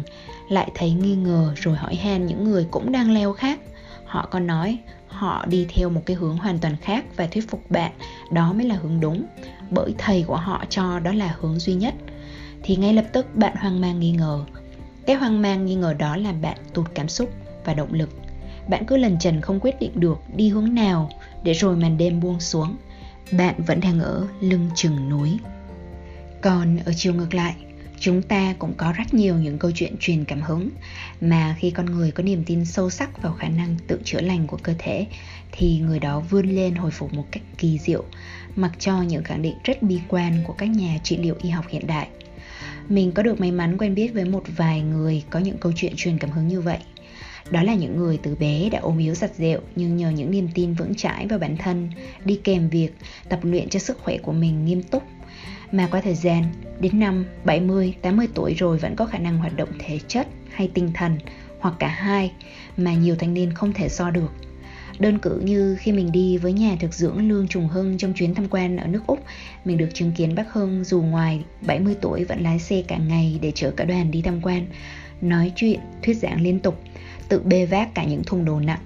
lại 0.50 0.72
thấy 0.76 0.92
nghi 0.92 1.16
ngờ 1.16 1.54
rồi 1.56 1.76
hỏi 1.76 1.96
han 1.96 2.26
những 2.26 2.44
người 2.44 2.68
cũng 2.72 2.92
đang 2.92 3.14
leo 3.14 3.34
khác. 3.34 3.60
Họ 4.08 4.28
còn 4.32 4.48
nói, 4.48 4.78
họ 5.08 5.46
đi 5.46 5.66
theo 5.70 5.90
một 5.90 6.02
cái 6.06 6.16
hướng 6.16 6.38
hoàn 6.38 6.60
toàn 6.60 6.76
khác 6.82 7.06
và 7.16 7.28
thuyết 7.28 7.50
phục 7.50 7.72
bạn. 7.72 7.92
Đó 8.32 8.54
mới 8.54 8.66
là 8.66 8.76
hướng 8.76 9.00
đúng. 9.00 9.26
Bởi 9.70 9.96
thầy 9.98 10.24
của 10.28 10.36
họ 10.36 10.66
cho 10.70 11.00
đó 11.00 11.12
là 11.12 11.36
hướng 11.40 11.60
duy 11.60 11.74
nhất. 11.74 11.94
Thì 12.64 12.76
ngay 12.76 12.94
lập 12.94 13.06
tức 13.14 13.36
bạn 13.36 13.56
hoang 13.56 13.82
mang 13.82 14.00
nghi 14.00 14.12
ngờ. 14.12 14.46
Cái 15.06 15.16
hoang 15.16 15.42
mang 15.42 15.66
nghi 15.66 15.76
ngờ 15.76 15.94
đó 15.94 16.16
làm 16.18 16.42
bạn 16.42 16.58
tụt 16.74 16.86
cảm 16.94 17.08
xúc 17.08 17.30
và 17.66 17.74
động 17.74 17.94
lực. 17.94 18.10
Bạn 18.70 18.86
cứ 18.86 18.98
lần 18.98 19.20
trần 19.20 19.42
không 19.42 19.60
quyết 19.60 19.80
định 19.80 19.92
được 19.96 20.18
đi 20.36 20.50
hướng 20.50 20.76
nào 20.76 21.10
để 21.44 21.54
rồi 21.54 21.76
màn 21.76 21.98
đêm 21.98 22.20
buông 22.20 22.40
xuống. 22.40 22.76
Bạn 23.32 23.56
vẫn 23.68 23.80
đang 23.80 24.00
ở 24.00 24.28
lưng 24.42 24.70
chừng 24.76 25.10
núi. 25.10 25.40
Còn 26.42 26.78
ở 26.86 26.94
chiều 26.96 27.14
ngược 27.14 27.34
lại 27.34 27.56
chúng 28.00 28.22
ta 28.22 28.56
cũng 28.60 28.74
có 28.78 28.94
rất 28.98 29.14
nhiều 29.14 29.36
những 29.36 29.60
câu 29.60 29.72
chuyện 29.76 29.96
truyền 30.00 30.26
cảm 30.26 30.42
hứng 30.42 30.70
mà 31.22 31.56
khi 31.60 31.72
con 31.72 31.86
người 31.86 32.12
có 32.12 32.24
niềm 32.24 32.44
tin 32.46 32.66
sâu 32.66 32.90
sắc 32.90 33.22
vào 33.22 33.34
khả 33.34 33.48
năng 33.48 33.76
tự 33.88 34.02
chữa 34.04 34.22
lành 34.22 34.48
của 34.48 34.58
cơ 34.64 34.74
thể 34.78 35.06
thì 35.52 35.80
người 35.80 36.00
đó 36.00 36.20
vươn 36.20 36.50
lên 36.50 36.76
hồi 36.76 36.92
phục 36.92 37.14
một 37.14 37.26
cách 37.32 37.44
kỳ 37.58 37.78
diệu 37.78 38.04
mặc 38.56 38.72
cho 38.80 39.02
những 39.02 39.24
khẳng 39.24 39.42
định 39.42 39.56
rất 39.64 39.84
bi 39.84 40.00
quan 40.08 40.44
của 40.48 40.54
các 40.54 40.70
nhà 40.70 40.98
trị 41.04 41.18
liệu 41.18 41.36
y 41.42 41.50
học 41.50 41.66
hiện 41.70 41.88
đại 41.88 42.08
mình 42.90 43.12
có 43.12 43.24
được 43.24 43.40
may 43.40 43.52
mắn 43.52 43.78
quen 43.78 43.96
biết 43.96 44.14
với 44.14 44.26
một 44.26 44.44
vài 44.58 44.82
người 44.82 45.24
có 45.30 45.40
những 45.40 45.58
câu 45.58 45.72
chuyện 45.76 45.94
truyền 45.96 46.18
cảm 46.18 46.30
hứng 46.30 46.48
như 46.48 46.62
vậy 46.62 46.80
đó 47.52 47.64
là 47.64 47.74
những 47.74 47.98
người 47.98 48.20
từ 48.24 48.36
bé 48.36 48.70
đã 48.70 48.80
ôm 48.80 48.98
yếu 48.98 49.16
giặt 49.16 49.36
dẹo 49.36 49.60
nhưng 49.76 49.98
nhờ 49.98 50.10
những 50.10 50.32
niềm 50.32 50.50
tin 50.54 50.74
vững 50.74 50.96
chãi 50.96 51.28
vào 51.28 51.40
bản 51.40 51.58
thân, 51.58 51.90
đi 52.26 52.40
kèm 52.44 52.70
việc 52.70 52.90
tập 53.30 53.40
luyện 53.44 53.70
cho 53.70 53.80
sức 53.80 54.00
khỏe 54.00 54.18
của 54.18 54.32
mình 54.32 54.66
nghiêm 54.66 54.84
túc. 54.84 55.04
Mà 55.72 55.88
qua 55.92 56.02
thời 56.02 56.16
gian, 56.16 56.44
đến 56.80 57.00
năm 57.00 57.26
70, 57.46 57.94
80 58.02 58.28
tuổi 58.34 58.54
rồi 58.54 58.78
vẫn 58.78 58.96
có 58.96 59.06
khả 59.06 59.18
năng 59.18 59.38
hoạt 59.38 59.56
động 59.56 59.70
thể 59.80 60.00
chất 60.08 60.28
hay 60.52 60.72
tinh 60.74 60.92
thần 60.94 61.18
hoặc 61.60 61.76
cả 61.80 61.88
hai 61.88 62.32
mà 62.78 62.94
nhiều 62.94 63.16
thanh 63.16 63.34
niên 63.34 63.54
không 63.54 63.74
thể 63.74 63.90
so 63.90 64.12
được. 64.12 64.32
Đơn 65.00 65.20
cử 65.20 65.42
như 65.44 65.78
khi 65.80 65.92
mình 65.92 66.12
đi 66.12 66.38
với 66.38 66.54
nhà 66.54 66.76
thực 66.80 66.94
dưỡng 66.94 67.30
Lương 67.30 67.48
Trùng 67.48 67.68
Hưng 67.68 67.98
trong 67.98 68.14
chuyến 68.14 68.36
tham 68.36 68.48
quan 68.50 68.78
ở 68.78 68.88
nước 68.88 69.02
Úc, 69.08 69.24
mình 69.66 69.78
được 69.78 69.90
chứng 69.94 70.12
kiến 70.12 70.36
bác 70.36 70.54
Hưng 70.54 70.84
dù 70.84 71.02
ngoài 71.02 71.44
70 71.62 71.96
tuổi 72.02 72.24
vẫn 72.24 72.44
lái 72.44 72.60
xe 72.60 72.84
cả 72.88 72.98
ngày 72.98 73.40
để 73.42 73.52
chở 73.56 73.72
cả 73.72 73.86
đoàn 73.86 74.12
đi 74.12 74.22
tham 74.22 74.42
quan, 74.42 74.66
nói 75.22 75.52
chuyện, 75.56 75.80
thuyết 76.04 76.18
giảng 76.18 76.42
liên 76.42 76.60
tục– 76.60 76.82
tự 77.30 77.42
bê 77.46 77.66
vác 77.66 77.96
cả 77.96 78.04
những 78.04 78.24
thùng 78.24 78.46
đồ 78.46 78.60
nặng. 78.60 78.80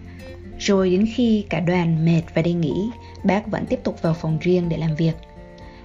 Rồi 0.59 0.89
đến 0.89 1.05
khi 1.15 1.45
cả 1.49 1.59
đoàn 1.59 2.05
mệt 2.05 2.21
và 2.33 2.41
đi 2.41 2.53
nghỉ, 2.53 2.89
bác 3.23 3.47
vẫn 3.47 3.65
tiếp 3.65 3.79
tục 3.83 4.01
vào 4.01 4.13
phòng 4.13 4.37
riêng 4.41 4.69
để 4.69 4.77
làm 4.77 4.95
việc. 4.95 5.13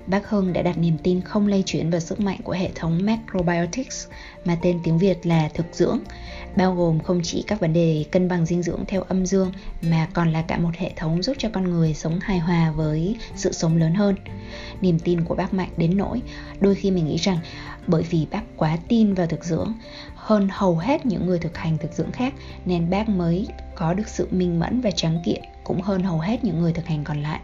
Bác 0.06 0.29
Hưng 0.29 0.53
đã 0.53 0.62
đặt 0.62 0.79
niềm 0.79 0.99
tin 1.03 1.20
không 1.20 1.47
lây 1.47 1.62
chuyển 1.67 1.91
vào 1.91 2.00
sức 2.00 2.20
mạnh 2.20 2.38
của 2.44 2.53
hệ 2.53 2.70
thống 2.75 3.00
Macrobiotics 3.03 4.06
mà 4.44 4.58
tên 4.62 4.81
tiếng 4.85 4.99
Việt 4.99 5.26
là 5.26 5.49
thực 5.55 5.67
dưỡng, 5.73 5.99
bao 6.56 6.75
gồm 6.75 7.00
không 7.00 7.20
chỉ 7.25 7.44
các 7.47 7.61
vấn 7.61 7.73
đề 7.73 8.05
cân 8.11 8.29
bằng 8.29 8.47
dinh 8.47 8.62
dưỡng 8.62 8.85
theo 8.88 9.03
âm 9.03 9.26
dương 9.26 9.53
mà 9.82 10.08
còn 10.12 10.32
là 10.32 10.43
cả 10.43 10.58
một 10.58 10.75
hệ 10.76 10.93
thống 10.97 11.23
giúp 11.23 11.37
cho 11.38 11.49
con 11.53 11.70
người 11.70 11.94
sống 11.94 12.19
hài 12.20 12.38
hòa 12.38 12.73
với 12.76 13.17
sự 13.37 13.53
sống 13.53 13.76
lớn 13.76 13.94
hơn. 13.94 14.17
Niềm 14.81 14.99
tin 14.99 15.25
của 15.25 15.35
bác 15.35 15.54
mạnh 15.54 15.71
đến 15.76 15.97
nỗi 15.97 16.23
đôi 16.61 16.75
khi 16.75 16.90
mình 16.90 17.07
nghĩ 17.07 17.16
rằng 17.16 17.38
bởi 17.87 18.02
vì 18.02 18.26
bác 18.30 18.42
quá 18.57 18.78
tin 18.88 19.14
vào 19.14 19.26
thực 19.26 19.45
dưỡng 19.45 19.73
hơn 20.14 20.49
hầu 20.50 20.78
hết 20.78 21.07
những 21.07 21.26
người 21.26 21.38
thực 21.38 21.57
hành 21.57 21.78
thực 21.78 21.92
dưỡng 21.92 22.12
khác 22.12 22.35
nên 22.64 22.90
bác 22.90 23.09
mới 23.09 23.47
có 23.75 23.95
được 23.95 24.09
sự 24.09 24.28
minh 24.30 24.61
mẫn 24.61 24.80
và 24.80 24.90
trắng 24.90 25.23
kiện 25.25 25.42
cũng 25.64 25.80
hơn 25.80 26.02
hầu 26.02 26.19
hết 26.19 26.45
những 26.45 26.61
người 26.61 26.73
thực 26.73 26.87
hành 26.87 27.04
còn 27.04 27.23
lại. 27.23 27.40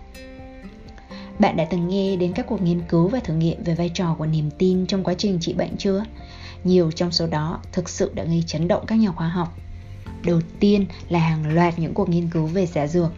Bạn 1.42 1.56
đã 1.56 1.64
từng 1.64 1.88
nghe 1.88 2.16
đến 2.16 2.32
các 2.32 2.46
cuộc 2.46 2.62
nghiên 2.62 2.80
cứu 2.88 3.08
và 3.08 3.20
thử 3.20 3.34
nghiệm 3.34 3.62
về 3.64 3.74
vai 3.74 3.90
trò 3.94 4.14
của 4.18 4.26
niềm 4.26 4.50
tin 4.58 4.86
trong 4.86 5.04
quá 5.04 5.14
trình 5.14 5.38
trị 5.40 5.52
bệnh 5.52 5.76
chưa? 5.76 6.04
Nhiều 6.64 6.90
trong 6.90 7.12
số 7.12 7.26
đó 7.26 7.60
thực 7.72 7.88
sự 7.88 8.12
đã 8.14 8.24
gây 8.24 8.44
chấn 8.46 8.68
động 8.68 8.84
các 8.86 8.94
nhà 8.94 9.10
khoa 9.10 9.28
học. 9.28 9.56
Đầu 10.24 10.40
tiên 10.60 10.86
là 11.08 11.18
hàng 11.18 11.54
loạt 11.54 11.78
những 11.78 11.94
cuộc 11.94 12.08
nghiên 12.08 12.30
cứu 12.30 12.46
về 12.46 12.66
giả 12.66 12.86
dược. 12.86 13.12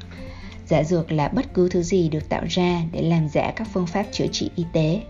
Giả 0.66 0.82
dược 0.84 1.12
là 1.12 1.28
bất 1.28 1.54
cứ 1.54 1.68
thứ 1.68 1.82
gì 1.82 2.08
được 2.08 2.28
tạo 2.28 2.42
ra 2.48 2.82
để 2.92 3.02
làm 3.02 3.28
giả 3.28 3.52
các 3.56 3.68
phương 3.72 3.86
pháp 3.86 4.06
chữa 4.12 4.26
trị 4.32 4.50
y 4.56 4.64
tế. 4.72 5.02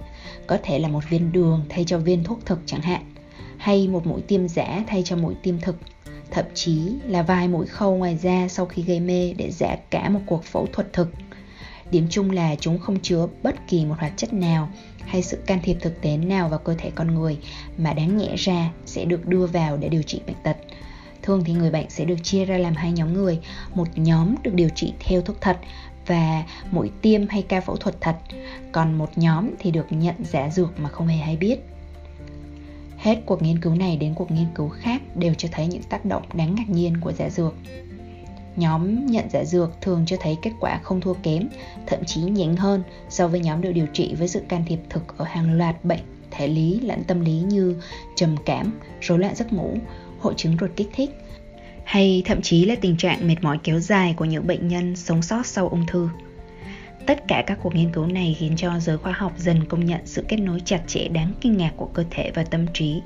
Có 0.46 0.58
thể 0.62 0.78
là 0.78 0.88
một 0.88 1.10
viên 1.10 1.32
đường 1.32 1.64
thay 1.68 1.84
cho 1.84 1.98
viên 1.98 2.24
thuốc 2.24 2.46
thực 2.46 2.60
chẳng 2.66 2.82
hạn, 2.82 3.14
hay 3.56 3.88
một 3.88 4.06
mũi 4.06 4.20
tiêm 4.20 4.48
giả 4.48 4.84
thay 4.86 5.02
cho 5.02 5.16
mũi 5.16 5.34
tiêm 5.42 5.60
thực, 5.60 5.76
thậm 6.30 6.44
chí 6.54 6.92
là 7.06 7.22
vài 7.22 7.48
mũi 7.48 7.66
khâu 7.66 7.96
ngoài 7.96 8.16
da 8.16 8.48
sau 8.48 8.66
khi 8.66 8.82
gây 8.82 9.00
mê 9.00 9.34
để 9.36 9.50
giả 9.50 9.76
cả 9.90 10.08
một 10.08 10.20
cuộc 10.26 10.44
phẫu 10.44 10.66
thuật 10.72 10.92
thực 10.92 11.08
điểm 11.90 12.06
chung 12.10 12.30
là 12.30 12.54
chúng 12.60 12.78
không 12.78 13.00
chứa 13.02 13.28
bất 13.42 13.54
kỳ 13.68 13.84
một 13.84 13.94
hoạt 13.98 14.12
chất 14.16 14.32
nào 14.32 14.68
hay 15.06 15.22
sự 15.22 15.36
can 15.46 15.58
thiệp 15.62 15.76
thực 15.80 16.00
tế 16.00 16.16
nào 16.16 16.48
vào 16.48 16.58
cơ 16.58 16.74
thể 16.78 16.90
con 16.94 17.14
người 17.14 17.38
mà 17.78 17.92
đáng 17.92 18.16
nhẽ 18.16 18.34
ra 18.36 18.70
sẽ 18.86 19.04
được 19.04 19.26
đưa 19.26 19.46
vào 19.46 19.76
để 19.76 19.88
điều 19.88 20.02
trị 20.02 20.20
bệnh 20.26 20.36
tật 20.44 20.56
thường 21.22 21.44
thì 21.44 21.52
người 21.52 21.70
bệnh 21.70 21.90
sẽ 21.90 22.04
được 22.04 22.22
chia 22.22 22.44
ra 22.44 22.58
làm 22.58 22.74
hai 22.74 22.92
nhóm 22.92 23.12
người, 23.12 23.40
một 23.74 23.88
nhóm 23.94 24.34
được 24.42 24.54
điều 24.54 24.68
trị 24.68 24.92
theo 25.00 25.22
thuốc 25.22 25.40
thật 25.40 25.58
và 26.06 26.44
mũi 26.70 26.90
tiêm 27.02 27.28
hay 27.28 27.42
ca 27.42 27.60
phẫu 27.60 27.76
thuật 27.76 28.00
thật, 28.00 28.16
còn 28.72 28.98
một 28.98 29.18
nhóm 29.18 29.50
thì 29.58 29.70
được 29.70 29.86
nhận 29.90 30.14
giả 30.18 30.50
dược 30.50 30.80
mà 30.80 30.88
không 30.88 31.06
hề 31.06 31.16
hay 31.16 31.36
biết 31.36 31.58
Hết 33.04 33.22
cuộc 33.26 33.42
nghiên 33.42 33.60
cứu 33.60 33.74
này 33.74 33.96
đến 33.96 34.14
cuộc 34.14 34.30
nghiên 34.30 34.46
cứu 34.54 34.68
khác 34.68 35.16
đều 35.16 35.34
cho 35.34 35.48
thấy 35.52 35.66
những 35.66 35.82
tác 35.82 36.04
động 36.04 36.22
đáng 36.34 36.54
ngạc 36.54 36.68
nhiên 36.68 37.00
của 37.00 37.12
giả 37.12 37.30
dược. 37.30 37.54
Nhóm 38.56 39.06
nhận 39.06 39.30
giả 39.30 39.44
dược 39.44 39.80
thường 39.80 40.04
cho 40.06 40.16
thấy 40.20 40.36
kết 40.42 40.52
quả 40.60 40.80
không 40.82 41.00
thua 41.00 41.14
kém, 41.14 41.48
thậm 41.86 42.04
chí 42.04 42.20
nhỉnh 42.20 42.56
hơn 42.56 42.82
so 43.08 43.28
với 43.28 43.40
nhóm 43.40 43.60
được 43.60 43.72
điều 43.72 43.86
trị 43.92 44.14
với 44.18 44.28
sự 44.28 44.42
can 44.48 44.64
thiệp 44.66 44.78
thực 44.90 45.18
ở 45.18 45.24
hàng 45.24 45.52
loạt 45.52 45.84
bệnh 45.84 46.00
thể 46.30 46.48
lý 46.48 46.80
lẫn 46.80 47.04
tâm 47.04 47.20
lý 47.20 47.32
như 47.32 47.76
trầm 48.16 48.36
cảm, 48.46 48.72
rối 49.00 49.18
loạn 49.18 49.34
giấc 49.34 49.52
ngủ, 49.52 49.76
hội 50.20 50.34
chứng 50.36 50.56
ruột 50.60 50.70
kích 50.76 50.90
thích, 50.94 51.10
hay 51.84 52.22
thậm 52.24 52.42
chí 52.42 52.64
là 52.64 52.74
tình 52.80 52.96
trạng 52.96 53.28
mệt 53.28 53.36
mỏi 53.42 53.58
kéo 53.62 53.80
dài 53.80 54.14
của 54.16 54.24
những 54.24 54.46
bệnh 54.46 54.68
nhân 54.68 54.96
sống 54.96 55.22
sót 55.22 55.46
sau 55.46 55.68
ung 55.68 55.86
thư. 55.86 56.08
Tất 57.06 57.28
cả 57.28 57.44
các 57.46 57.58
cuộc 57.62 57.74
nghiên 57.74 57.92
cứu 57.92 58.06
này 58.06 58.36
khiến 58.38 58.56
cho 58.56 58.78
giới 58.78 58.96
khoa 58.96 59.12
học 59.12 59.32
dần 59.36 59.64
công 59.64 59.84
nhận 59.84 60.00
sự 60.04 60.24
kết 60.28 60.36
nối 60.36 60.60
chặt 60.64 60.80
chẽ 60.86 61.08
đáng 61.08 61.32
kinh 61.40 61.56
ngạc 61.56 61.72
của 61.76 61.86
cơ 61.86 62.04
thể 62.10 62.30
và 62.34 62.44
tâm 62.44 62.66
trí, 62.74 63.00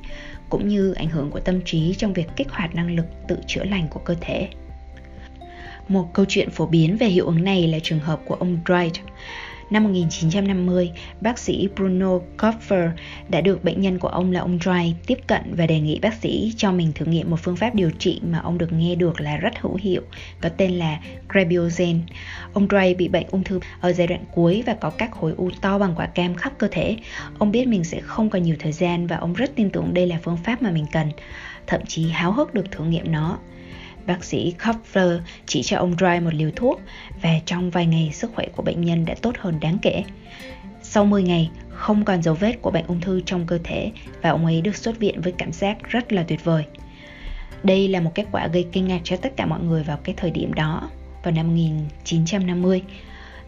cũng 0.50 0.68
như 0.68 0.92
ảnh 0.92 1.08
hưởng 1.08 1.30
của 1.30 1.40
tâm 1.40 1.60
trí 1.64 1.94
trong 1.94 2.12
việc 2.12 2.28
kích 2.36 2.50
hoạt 2.50 2.74
năng 2.74 2.96
lực 2.96 3.06
tự 3.28 3.36
chữa 3.46 3.64
lành 3.64 3.88
của 3.88 4.00
cơ 4.04 4.14
thể. 4.20 4.48
Một 5.88 6.08
câu 6.12 6.24
chuyện 6.28 6.50
phổ 6.50 6.66
biến 6.66 6.96
về 6.96 7.06
hiệu 7.06 7.26
ứng 7.26 7.44
này 7.44 7.66
là 7.66 7.78
trường 7.82 7.98
hợp 7.98 8.20
của 8.24 8.34
ông 8.34 8.58
Dwight. 8.64 8.90
Năm 9.70 9.84
1950, 9.84 10.90
bác 11.20 11.38
sĩ 11.38 11.68
Bruno 11.76 12.18
Kopfer 12.38 12.90
đã 13.28 13.40
được 13.40 13.64
bệnh 13.64 13.80
nhân 13.80 13.98
của 13.98 14.08
ông 14.08 14.32
là 14.32 14.40
ông 14.40 14.58
Dry 14.64 14.94
tiếp 15.06 15.18
cận 15.26 15.54
và 15.56 15.66
đề 15.66 15.80
nghị 15.80 15.98
bác 15.98 16.14
sĩ 16.14 16.52
cho 16.56 16.72
mình 16.72 16.92
thử 16.94 17.04
nghiệm 17.04 17.30
một 17.30 17.36
phương 17.42 17.56
pháp 17.56 17.74
điều 17.74 17.90
trị 17.98 18.20
mà 18.24 18.38
ông 18.38 18.58
được 18.58 18.72
nghe 18.72 18.94
được 18.94 19.20
là 19.20 19.36
rất 19.36 19.58
hữu 19.60 19.74
hiệu, 19.74 20.02
có 20.40 20.48
tên 20.48 20.72
là 20.72 21.00
Grabiogen. 21.28 22.00
Ông 22.52 22.68
Dry 22.70 22.94
bị 22.94 23.08
bệnh 23.08 23.26
ung 23.30 23.44
thư 23.44 23.60
ở 23.80 23.92
giai 23.92 24.06
đoạn 24.06 24.24
cuối 24.34 24.62
và 24.66 24.74
có 24.74 24.90
các 24.90 25.10
khối 25.10 25.32
u 25.36 25.50
to 25.60 25.78
bằng 25.78 25.94
quả 25.96 26.06
cam 26.06 26.34
khắp 26.34 26.52
cơ 26.58 26.68
thể. 26.70 26.96
Ông 27.38 27.52
biết 27.52 27.68
mình 27.68 27.84
sẽ 27.84 28.00
không 28.00 28.30
còn 28.30 28.42
nhiều 28.42 28.56
thời 28.58 28.72
gian 28.72 29.06
và 29.06 29.16
ông 29.16 29.32
rất 29.32 29.50
tin 29.54 29.70
tưởng 29.70 29.94
đây 29.94 30.06
là 30.06 30.18
phương 30.22 30.38
pháp 30.44 30.62
mà 30.62 30.70
mình 30.70 30.86
cần, 30.92 31.10
thậm 31.66 31.80
chí 31.86 32.08
háo 32.10 32.32
hức 32.32 32.54
được 32.54 32.70
thử 32.70 32.84
nghiệm 32.84 33.12
nó. 33.12 33.38
Bác 34.08 34.24
sĩ 34.24 34.54
Kopfer 34.58 35.20
chỉ 35.46 35.62
cho 35.62 35.78
ông 35.78 35.96
Dry 35.98 36.20
một 36.20 36.34
liều 36.34 36.50
thuốc 36.56 36.80
và 37.22 37.30
trong 37.46 37.70
vài 37.70 37.86
ngày 37.86 38.10
sức 38.12 38.30
khỏe 38.34 38.46
của 38.56 38.62
bệnh 38.62 38.80
nhân 38.80 39.04
đã 39.04 39.14
tốt 39.22 39.34
hơn 39.38 39.60
đáng 39.60 39.78
kể. 39.82 40.04
Sau 40.82 41.04
10 41.04 41.22
ngày, 41.22 41.50
không 41.68 42.04
còn 42.04 42.22
dấu 42.22 42.34
vết 42.34 42.62
của 42.62 42.70
bệnh 42.70 42.86
ung 42.86 43.00
thư 43.00 43.20
trong 43.26 43.46
cơ 43.46 43.58
thể 43.64 43.92
và 44.22 44.30
ông 44.30 44.46
ấy 44.46 44.60
được 44.60 44.76
xuất 44.76 44.98
viện 44.98 45.20
với 45.20 45.32
cảm 45.38 45.52
giác 45.52 45.78
rất 45.88 46.12
là 46.12 46.22
tuyệt 46.22 46.44
vời. 46.44 46.64
Đây 47.62 47.88
là 47.88 48.00
một 48.00 48.10
kết 48.14 48.26
quả 48.32 48.46
gây 48.46 48.66
kinh 48.72 48.88
ngạc 48.88 49.00
cho 49.04 49.16
tất 49.16 49.36
cả 49.36 49.46
mọi 49.46 49.60
người 49.60 49.82
vào 49.82 49.96
cái 49.96 50.14
thời 50.18 50.30
điểm 50.30 50.54
đó, 50.54 50.90
vào 51.22 51.34
năm 51.34 51.48
1950. 51.48 52.82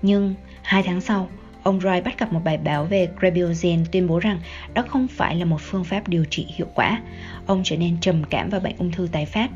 Nhưng 0.03 0.35
hai 0.63 0.83
tháng 0.83 1.01
sau, 1.01 1.29
ông 1.63 1.81
Roy 1.81 2.01
bắt 2.01 2.19
gặp 2.19 2.33
một 2.33 2.41
bài 2.45 2.59
báo 2.59 2.85
về 2.85 3.09
Grabiogen 3.19 3.85
tuyên 3.93 4.07
bố 4.07 4.19
rằng 4.19 4.41
đó 4.75 4.85
không 4.89 5.07
phải 5.09 5.37
là 5.37 5.45
một 5.45 5.61
phương 5.61 5.85
pháp 5.85 6.09
điều 6.09 6.25
trị 6.31 6.47
hiệu 6.49 6.69
quả. 6.75 7.03
Ông 7.47 7.61
trở 7.65 7.77
nên 7.77 8.01
trầm 8.01 8.25
cảm 8.31 8.51
và 8.51 8.59
bệnh 8.59 8.77
ung 8.77 8.93
thư 8.93 9.09
tái 9.13 9.27
phát 9.27 9.51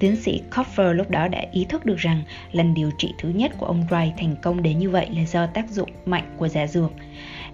Tiến 0.00 0.16
sĩ 0.16 0.42
Koffer 0.50 0.92
lúc 0.92 1.10
đó 1.10 1.28
đã 1.28 1.44
ý 1.52 1.64
thức 1.64 1.84
được 1.84 1.96
rằng 1.96 2.22
lần 2.52 2.74
điều 2.74 2.90
trị 2.98 3.14
thứ 3.18 3.28
nhất 3.28 3.52
của 3.58 3.66
ông 3.66 3.84
Wright 3.90 4.12
thành 4.18 4.36
công 4.42 4.62
đến 4.62 4.78
như 4.78 4.90
vậy 4.90 5.08
là 5.16 5.22
do 5.24 5.46
tác 5.46 5.70
dụng 5.70 5.90
mạnh 6.06 6.34
của 6.36 6.48
giả 6.48 6.66
dược. 6.66 6.92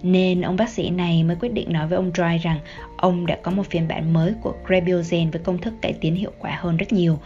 Nên 0.01 0.41
ông 0.41 0.55
bác 0.55 0.69
sĩ 0.69 0.89
này 0.89 1.23
mới 1.23 1.35
quyết 1.35 1.53
định 1.53 1.73
nói 1.73 1.87
với 1.87 1.95
ông 1.95 2.11
Dry 2.15 2.37
rằng 2.43 2.59
ông 2.97 3.25
đã 3.25 3.37
có 3.43 3.51
một 3.51 3.67
phiên 3.69 3.87
bản 3.87 4.13
mới 4.13 4.33
của 4.41 4.53
Grabiogen 4.65 5.29
với 5.29 5.41
công 5.43 5.57
thức 5.57 5.73
cải 5.81 5.93
tiến 5.93 6.15
hiệu 6.15 6.31
quả 6.39 6.57
hơn 6.59 6.77
rất 6.77 6.91
nhiều 6.91 7.19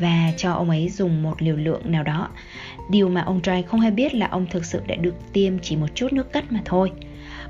và 0.00 0.32
cho 0.36 0.52
ông 0.52 0.70
ấy 0.70 0.88
dùng 0.88 1.22
một 1.22 1.42
liều 1.42 1.56
lượng 1.56 1.92
nào 1.92 2.02
đó. 2.02 2.28
Điều 2.90 3.08
mà 3.08 3.20
ông 3.20 3.40
Dry 3.44 3.62
không 3.66 3.80
hề 3.80 3.90
biết 3.90 4.14
là 4.14 4.26
ông 4.26 4.46
thực 4.50 4.64
sự 4.64 4.80
đã 4.86 4.94
được 4.94 5.14
tiêm 5.32 5.58
chỉ 5.58 5.76
một 5.76 5.88
chút 5.94 6.12
nước 6.12 6.32
cất 6.32 6.52
mà 6.52 6.60
thôi. 6.64 6.92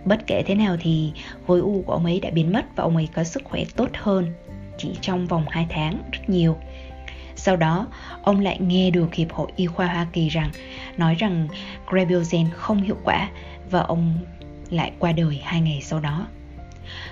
Bất 0.04 0.26
kể 0.26 0.42
thế 0.46 0.54
nào 0.54 0.76
thì 0.80 1.12
khối 1.46 1.60
u 1.60 1.82
của 1.86 1.92
ông 1.92 2.04
ấy 2.04 2.20
đã 2.20 2.30
biến 2.30 2.52
mất 2.52 2.76
và 2.76 2.84
ông 2.84 2.96
ấy 2.96 3.08
có 3.14 3.24
sức 3.24 3.44
khỏe 3.44 3.64
tốt 3.76 3.88
hơn 3.94 4.32
chỉ 4.78 4.88
trong 5.00 5.26
vòng 5.26 5.44
2 5.48 5.66
tháng 5.70 5.98
rất 6.12 6.28
nhiều. 6.28 6.56
Sau 7.44 7.56
đó, 7.56 7.86
ông 8.22 8.40
lại 8.40 8.58
nghe 8.60 8.90
được 8.90 9.14
Hiệp 9.14 9.32
hội 9.32 9.52
Y 9.56 9.66
khoa 9.66 9.86
Hoa 9.86 10.06
Kỳ 10.12 10.28
rằng 10.28 10.50
nói 10.96 11.14
rằng 11.14 11.48
Grabiogen 11.86 12.48
không 12.52 12.82
hiệu 12.82 12.96
quả 13.04 13.28
và 13.70 13.80
ông 13.80 14.18
lại 14.70 14.92
qua 14.98 15.12
đời 15.12 15.40
hai 15.42 15.60
ngày 15.60 15.80
sau 15.82 16.00
đó. 16.00 16.26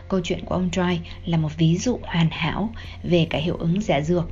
Câu 0.09 0.21
chuyện 0.25 0.45
của 0.45 0.55
ông 0.55 0.71
Troy 0.71 1.01
là 1.25 1.39
một 1.39 1.49
ví 1.57 1.77
dụ 1.77 1.99
hoàn 2.03 2.29
hảo 2.31 2.71
về 3.03 3.27
cả 3.31 3.39
hiệu 3.39 3.57
ứng 3.57 3.83
giả 3.83 4.01
dược 4.01 4.31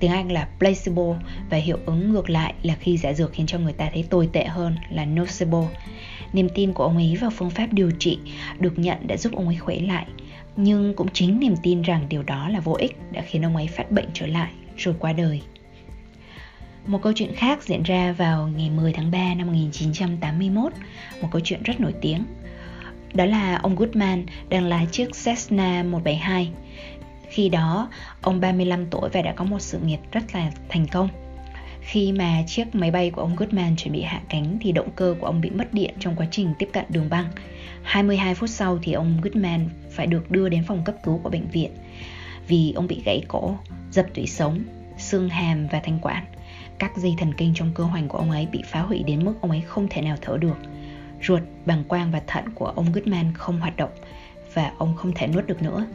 tiếng 0.00 0.10
Anh 0.10 0.32
là 0.32 0.48
placebo 0.58 1.14
và 1.50 1.56
hiệu 1.56 1.78
ứng 1.86 2.12
ngược 2.12 2.30
lại 2.30 2.54
là 2.62 2.74
khi 2.74 2.96
giả 2.96 3.12
dược 3.12 3.32
khiến 3.32 3.46
cho 3.46 3.58
người 3.58 3.72
ta 3.72 3.90
thấy 3.92 4.04
tồi 4.10 4.28
tệ 4.32 4.44
hơn 4.44 4.76
là 4.90 5.04
nocebo. 5.04 5.64
Niềm 6.32 6.48
tin 6.54 6.72
của 6.72 6.84
ông 6.84 6.96
ấy 6.96 7.16
vào 7.20 7.30
phương 7.30 7.50
pháp 7.50 7.72
điều 7.72 7.90
trị 7.98 8.18
được 8.58 8.78
nhận 8.78 9.06
đã 9.06 9.16
giúp 9.16 9.32
ông 9.36 9.46
ấy 9.46 9.56
khỏe 9.56 9.76
lại, 9.80 10.06
nhưng 10.56 10.94
cũng 10.94 11.08
chính 11.12 11.40
niềm 11.40 11.54
tin 11.62 11.82
rằng 11.82 12.06
điều 12.08 12.22
đó 12.22 12.48
là 12.48 12.60
vô 12.60 12.72
ích 12.78 12.96
đã 13.12 13.22
khiến 13.22 13.44
ông 13.44 13.56
ấy 13.56 13.66
phát 13.66 13.90
bệnh 13.90 14.08
trở 14.14 14.26
lại 14.26 14.50
rồi 14.76 14.94
qua 14.98 15.12
đời. 15.12 15.42
Một 16.86 17.02
câu 17.02 17.12
chuyện 17.12 17.34
khác 17.34 17.62
diễn 17.62 17.82
ra 17.82 18.12
vào 18.12 18.48
ngày 18.56 18.70
10 18.70 18.92
tháng 18.92 19.10
3 19.10 19.34
năm 19.34 19.46
1981, 19.46 20.72
một 21.22 21.28
câu 21.32 21.40
chuyện 21.40 21.62
rất 21.62 21.80
nổi 21.80 21.94
tiếng. 22.00 22.24
Đó 23.14 23.24
là 23.24 23.56
ông 23.56 23.76
Goodman 23.76 24.26
đang 24.48 24.66
lái 24.66 24.86
chiếc 24.92 25.08
Cessna 25.24 25.82
172. 25.82 26.50
Khi 27.28 27.48
đó, 27.48 27.90
ông 28.22 28.40
35 28.40 28.86
tuổi 28.90 29.10
và 29.12 29.22
đã 29.22 29.32
có 29.32 29.44
một 29.44 29.58
sự 29.58 29.78
nghiệp 29.78 29.98
rất 30.12 30.34
là 30.34 30.52
thành 30.68 30.86
công. 30.86 31.08
Khi 31.80 32.12
mà 32.12 32.42
chiếc 32.46 32.74
máy 32.74 32.90
bay 32.90 33.10
của 33.10 33.20
ông 33.20 33.36
Goodman 33.36 33.76
chuẩn 33.76 33.92
bị 33.92 34.02
hạ 34.02 34.20
cánh 34.28 34.58
thì 34.60 34.72
động 34.72 34.90
cơ 34.96 35.14
của 35.20 35.26
ông 35.26 35.40
bị 35.40 35.50
mất 35.50 35.74
điện 35.74 35.94
trong 35.98 36.16
quá 36.16 36.26
trình 36.30 36.54
tiếp 36.58 36.68
cận 36.72 36.84
đường 36.88 37.10
băng. 37.10 37.26
22 37.82 38.34
phút 38.34 38.50
sau 38.50 38.78
thì 38.82 38.92
ông 38.92 39.20
Goodman 39.22 39.68
phải 39.90 40.06
được 40.06 40.30
đưa 40.30 40.48
đến 40.48 40.64
phòng 40.66 40.82
cấp 40.84 40.94
cứu 41.04 41.20
của 41.22 41.30
bệnh 41.30 41.48
viện 41.48 41.70
vì 42.48 42.72
ông 42.72 42.86
bị 42.86 43.02
gãy 43.04 43.22
cổ, 43.28 43.56
dập 43.90 44.06
tủy 44.14 44.26
sống, 44.26 44.64
xương 44.98 45.28
hàm 45.28 45.66
và 45.66 45.80
thanh 45.84 45.98
quản. 45.98 46.24
Các 46.78 46.96
dây 46.96 47.14
thần 47.18 47.34
kinh 47.34 47.52
trong 47.54 47.70
cơ 47.74 47.84
hoành 47.84 48.08
của 48.08 48.18
ông 48.18 48.30
ấy 48.30 48.46
bị 48.52 48.62
phá 48.66 48.80
hủy 48.80 49.02
đến 49.02 49.24
mức 49.24 49.34
ông 49.40 49.50
ấy 49.50 49.60
không 49.60 49.86
thể 49.90 50.02
nào 50.02 50.16
thở 50.20 50.38
được. 50.38 50.56
Ruột, 51.22 51.42
bàng 51.66 51.84
quang 51.84 52.10
và 52.10 52.22
thận 52.26 52.44
của 52.54 52.66
ông 52.66 52.92
Goodman 52.92 53.32
không 53.34 53.60
hoạt 53.60 53.76
động 53.76 53.90
và 54.54 54.72
ông 54.78 54.96
không 54.96 55.12
thể 55.14 55.26
nuốt 55.26 55.46
được 55.46 55.62
nữa. 55.62 55.86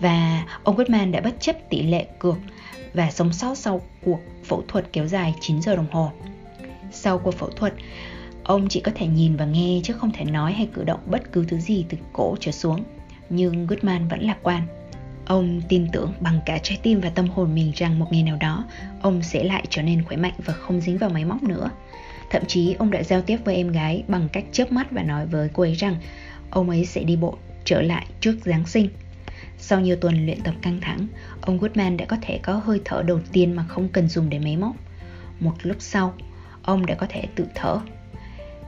Và 0.00 0.44
ông 0.64 0.76
Goodman 0.76 1.12
đã 1.12 1.20
bất 1.20 1.40
chấp 1.40 1.56
tỷ 1.70 1.82
lệ 1.82 2.06
cược 2.18 2.36
và 2.94 3.10
sống 3.10 3.32
sót 3.32 3.58
sau 3.58 3.80
cuộc 4.04 4.20
phẫu 4.44 4.62
thuật 4.68 4.86
kéo 4.92 5.06
dài 5.06 5.34
9 5.40 5.62
giờ 5.62 5.76
đồng 5.76 5.90
hồ. 5.90 6.10
Sau 6.92 7.18
cuộc 7.18 7.34
phẫu 7.34 7.50
thuật, 7.50 7.74
ông 8.44 8.68
chỉ 8.68 8.80
có 8.80 8.92
thể 8.94 9.06
nhìn 9.06 9.36
và 9.36 9.44
nghe 9.44 9.80
chứ 9.84 9.92
không 9.92 10.10
thể 10.12 10.24
nói 10.24 10.52
hay 10.52 10.68
cử 10.74 10.84
động 10.84 11.00
bất 11.06 11.32
cứ 11.32 11.44
thứ 11.48 11.58
gì 11.58 11.84
từ 11.88 11.98
cổ 12.12 12.36
trở 12.40 12.52
xuống. 12.52 12.84
Nhưng 13.30 13.66
Goodman 13.66 14.08
vẫn 14.08 14.20
lạc 14.20 14.38
quan. 14.42 14.66
Ông 15.26 15.62
tin 15.68 15.86
tưởng 15.92 16.12
bằng 16.20 16.40
cả 16.46 16.58
trái 16.62 16.78
tim 16.82 17.00
và 17.00 17.10
tâm 17.10 17.28
hồn 17.28 17.54
mình 17.54 17.72
rằng 17.76 17.98
một 17.98 18.06
ngày 18.10 18.22
nào 18.22 18.36
đó 18.40 18.64
ông 19.02 19.22
sẽ 19.22 19.44
lại 19.44 19.64
trở 19.68 19.82
nên 19.82 20.04
khỏe 20.04 20.16
mạnh 20.16 20.34
và 20.38 20.52
không 20.52 20.80
dính 20.80 20.98
vào 20.98 21.10
máy 21.10 21.24
móc 21.24 21.42
nữa. 21.42 21.70
Thậm 22.30 22.42
chí 22.48 22.72
ông 22.72 22.90
đã 22.90 23.02
giao 23.02 23.22
tiếp 23.22 23.38
với 23.44 23.56
em 23.56 23.72
gái 23.72 24.04
bằng 24.08 24.28
cách 24.32 24.44
chớp 24.52 24.72
mắt 24.72 24.90
và 24.90 25.02
nói 25.02 25.26
với 25.26 25.48
cô 25.52 25.62
ấy 25.62 25.74
rằng 25.74 25.96
ông 26.50 26.70
ấy 26.70 26.84
sẽ 26.84 27.04
đi 27.04 27.16
bộ 27.16 27.38
trở 27.64 27.82
lại 27.82 28.06
trước 28.20 28.36
Giáng 28.44 28.66
sinh. 28.66 28.88
Sau 29.58 29.80
nhiều 29.80 29.96
tuần 29.96 30.26
luyện 30.26 30.40
tập 30.40 30.54
căng 30.62 30.80
thẳng, 30.80 31.06
ông 31.40 31.58
Goodman 31.58 31.96
đã 31.96 32.04
có 32.04 32.16
thể 32.22 32.38
có 32.42 32.60
hơi 32.64 32.80
thở 32.84 33.02
đầu 33.02 33.20
tiên 33.32 33.52
mà 33.52 33.64
không 33.68 33.88
cần 33.88 34.08
dùng 34.08 34.30
đến 34.30 34.44
máy 34.44 34.56
móc. 34.56 34.76
Một 35.40 35.54
lúc 35.62 35.76
sau, 35.80 36.14
ông 36.62 36.86
đã 36.86 36.94
có 36.94 37.06
thể 37.10 37.24
tự 37.34 37.46
thở. 37.54 37.80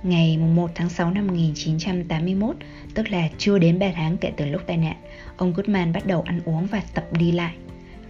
Ngày 0.02 0.38
1 0.38 0.70
tháng 0.74 0.88
6 0.88 1.10
năm 1.10 1.26
1981, 1.26 2.56
tức 2.94 3.10
là 3.10 3.28
chưa 3.38 3.58
đến 3.58 3.78
3 3.78 3.86
tháng 3.94 4.16
kể 4.16 4.32
từ 4.36 4.46
lúc 4.46 4.62
tai 4.66 4.76
nạn, 4.76 4.96
ông 5.36 5.52
Goodman 5.52 5.92
bắt 5.92 6.06
đầu 6.06 6.22
ăn 6.22 6.40
uống 6.44 6.66
và 6.66 6.82
tập 6.94 7.04
đi 7.12 7.32
lại. 7.32 7.54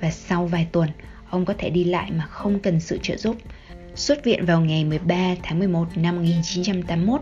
Và 0.00 0.10
sau 0.10 0.46
vài 0.46 0.66
tuần, 0.72 0.90
ông 1.30 1.44
có 1.44 1.54
thể 1.58 1.70
đi 1.70 1.84
lại 1.84 2.10
mà 2.10 2.24
không 2.24 2.60
cần 2.60 2.80
sự 2.80 2.98
trợ 3.02 3.16
giúp. 3.16 3.36
Xuất 3.94 4.24
viện 4.24 4.46
vào 4.46 4.60
ngày 4.60 4.84
13 4.84 5.34
tháng 5.42 5.58
11 5.58 5.88
năm 5.96 6.16
1981, 6.16 7.20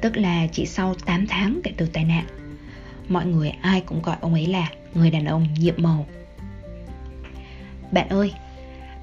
tức 0.00 0.16
là 0.16 0.46
chỉ 0.52 0.66
sau 0.66 0.94
8 0.94 1.26
tháng 1.26 1.60
kể 1.64 1.72
từ 1.76 1.86
tai 1.86 2.04
nạn. 2.04 2.24
Mọi 3.08 3.26
người 3.26 3.50
ai 3.60 3.80
cũng 3.80 4.02
gọi 4.02 4.16
ông 4.20 4.32
ấy 4.32 4.46
là 4.46 4.70
người 4.94 5.10
đàn 5.10 5.24
ông 5.24 5.48
nhiệm 5.58 5.74
màu. 5.76 6.06
Bạn 7.92 8.08
ơi, 8.08 8.32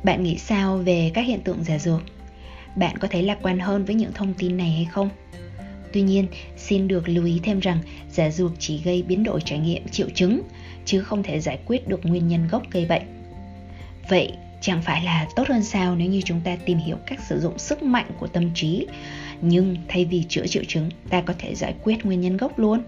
bạn 0.03 0.24
nghĩ 0.24 0.38
sao 0.38 0.77
về 0.77 1.12
các 1.13 1.22
hiện 1.22 1.41
tượng 1.41 1.63
giả 1.63 1.77
dược? 1.77 2.01
Bạn 2.75 2.98
có 2.98 3.08
thấy 3.12 3.24
lạc 3.24 3.38
quan 3.42 3.60
hơn 3.60 3.86
với 3.86 3.96
những 3.96 4.12
thông 4.13 4.34
tin 4.34 4.58
này 4.58 4.72
hay 4.72 4.86
không? 4.86 5.10
Tuy 5.94 6.01
nhiên, 6.01 6.27
xin 6.58 6.88
được 6.88 7.10
lưu 7.10 7.25
ý 7.25 7.39
thêm 7.44 7.60
rằng 7.60 7.77
giả 8.12 8.30
dược 8.30 8.51
chỉ 8.60 8.82
gây 8.84 9.03
biến 9.03 9.24
đổi 9.24 9.42
trải 9.46 9.60
nghiệm 9.60 9.88
triệu 9.88 10.10
chứng, 10.10 10.42
chứ 10.86 11.01
không 11.01 11.24
thể 11.24 11.39
giải 11.39 11.60
quyết 11.65 11.88
được 11.88 12.06
nguyên 12.06 12.27
nhân 12.27 12.48
gốc 12.51 12.63
gây 12.72 12.86
bệnh. 12.86 13.03
Vậy, 14.10 14.34
chẳng 14.62 14.82
phải 14.82 15.03
là 15.03 15.27
tốt 15.36 15.48
hơn 15.48 15.63
sao 15.63 15.96
nếu 15.96 16.10
như 16.10 16.22
chúng 16.22 16.42
ta 16.42 16.58
tìm 16.65 16.77
hiểu 16.77 16.98
cách 17.08 17.20
sử 17.30 17.39
dụng 17.39 17.60
sức 17.60 17.84
mạnh 17.84 18.06
của 18.20 18.27
tâm 18.27 18.51
trí, 18.53 18.88
nhưng 19.42 19.75
thay 19.88 20.06
vì 20.06 20.24
chữa 20.30 20.48
triệu 20.48 20.63
chứng, 20.68 20.89
ta 21.10 21.22
có 21.22 21.34
thể 21.38 21.56
giải 21.56 21.75
quyết 21.84 22.06
nguyên 22.06 22.22
nhân 22.22 22.38
gốc 22.38 22.60
luôn? 22.60 22.84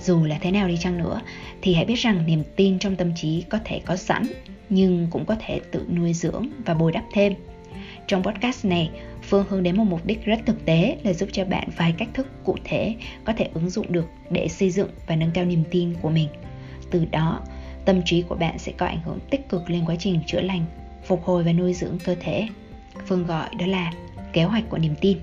Dù 0.00 0.24
là 0.24 0.38
thế 0.40 0.50
nào 0.50 0.68
đi 0.68 0.76
chăng 0.80 0.98
nữa, 0.98 1.20
thì 1.62 1.74
hãy 1.74 1.84
biết 1.84 1.98
rằng 1.98 2.26
niềm 2.26 2.42
tin 2.56 2.78
trong 2.78 2.96
tâm 2.96 3.12
trí 3.16 3.42
có 3.42 3.58
thể 3.64 3.80
có 3.84 3.96
sẵn, 3.96 4.22
nhưng 4.68 5.06
cũng 5.10 5.24
có 5.24 5.36
thể 5.40 5.60
tự 5.70 5.86
nuôi 5.96 6.12
dưỡng 6.12 6.48
và 6.64 6.74
bồi 6.74 6.92
đắp 6.92 7.04
thêm. 7.12 7.34
Trong 8.06 8.22
podcast 8.22 8.64
này, 8.64 8.90
Phương 9.22 9.44
hướng 9.48 9.62
đến 9.62 9.76
một 9.76 9.84
mục 9.84 10.06
đích 10.06 10.24
rất 10.24 10.38
thực 10.46 10.64
tế 10.64 10.96
là 11.02 11.12
giúp 11.12 11.28
cho 11.32 11.44
bạn 11.44 11.68
vài 11.76 11.94
cách 11.98 12.08
thức 12.14 12.26
cụ 12.44 12.56
thể 12.64 12.94
có 13.24 13.32
thể 13.36 13.48
ứng 13.54 13.70
dụng 13.70 13.92
được 13.92 14.06
để 14.30 14.48
xây 14.48 14.70
dựng 14.70 14.88
và 15.06 15.16
nâng 15.16 15.30
cao 15.34 15.44
niềm 15.44 15.64
tin 15.70 15.94
của 16.02 16.10
mình. 16.10 16.28
Từ 16.90 17.04
đó, 17.04 17.40
tâm 17.84 18.02
trí 18.04 18.22
của 18.22 18.34
bạn 18.34 18.58
sẽ 18.58 18.72
có 18.72 18.86
ảnh 18.86 19.00
hưởng 19.04 19.18
tích 19.30 19.48
cực 19.48 19.70
lên 19.70 19.84
quá 19.86 19.94
trình 19.98 20.20
chữa 20.26 20.40
lành, 20.40 20.64
phục 21.04 21.24
hồi 21.24 21.44
và 21.44 21.52
nuôi 21.52 21.74
dưỡng 21.74 21.98
cơ 22.04 22.14
thể. 22.20 22.48
Phương 23.06 23.26
gọi 23.26 23.48
đó 23.58 23.66
là 23.66 23.92
kế 24.32 24.44
hoạch 24.44 24.64
của 24.70 24.78
niềm 24.78 24.94
tin. 25.00 25.18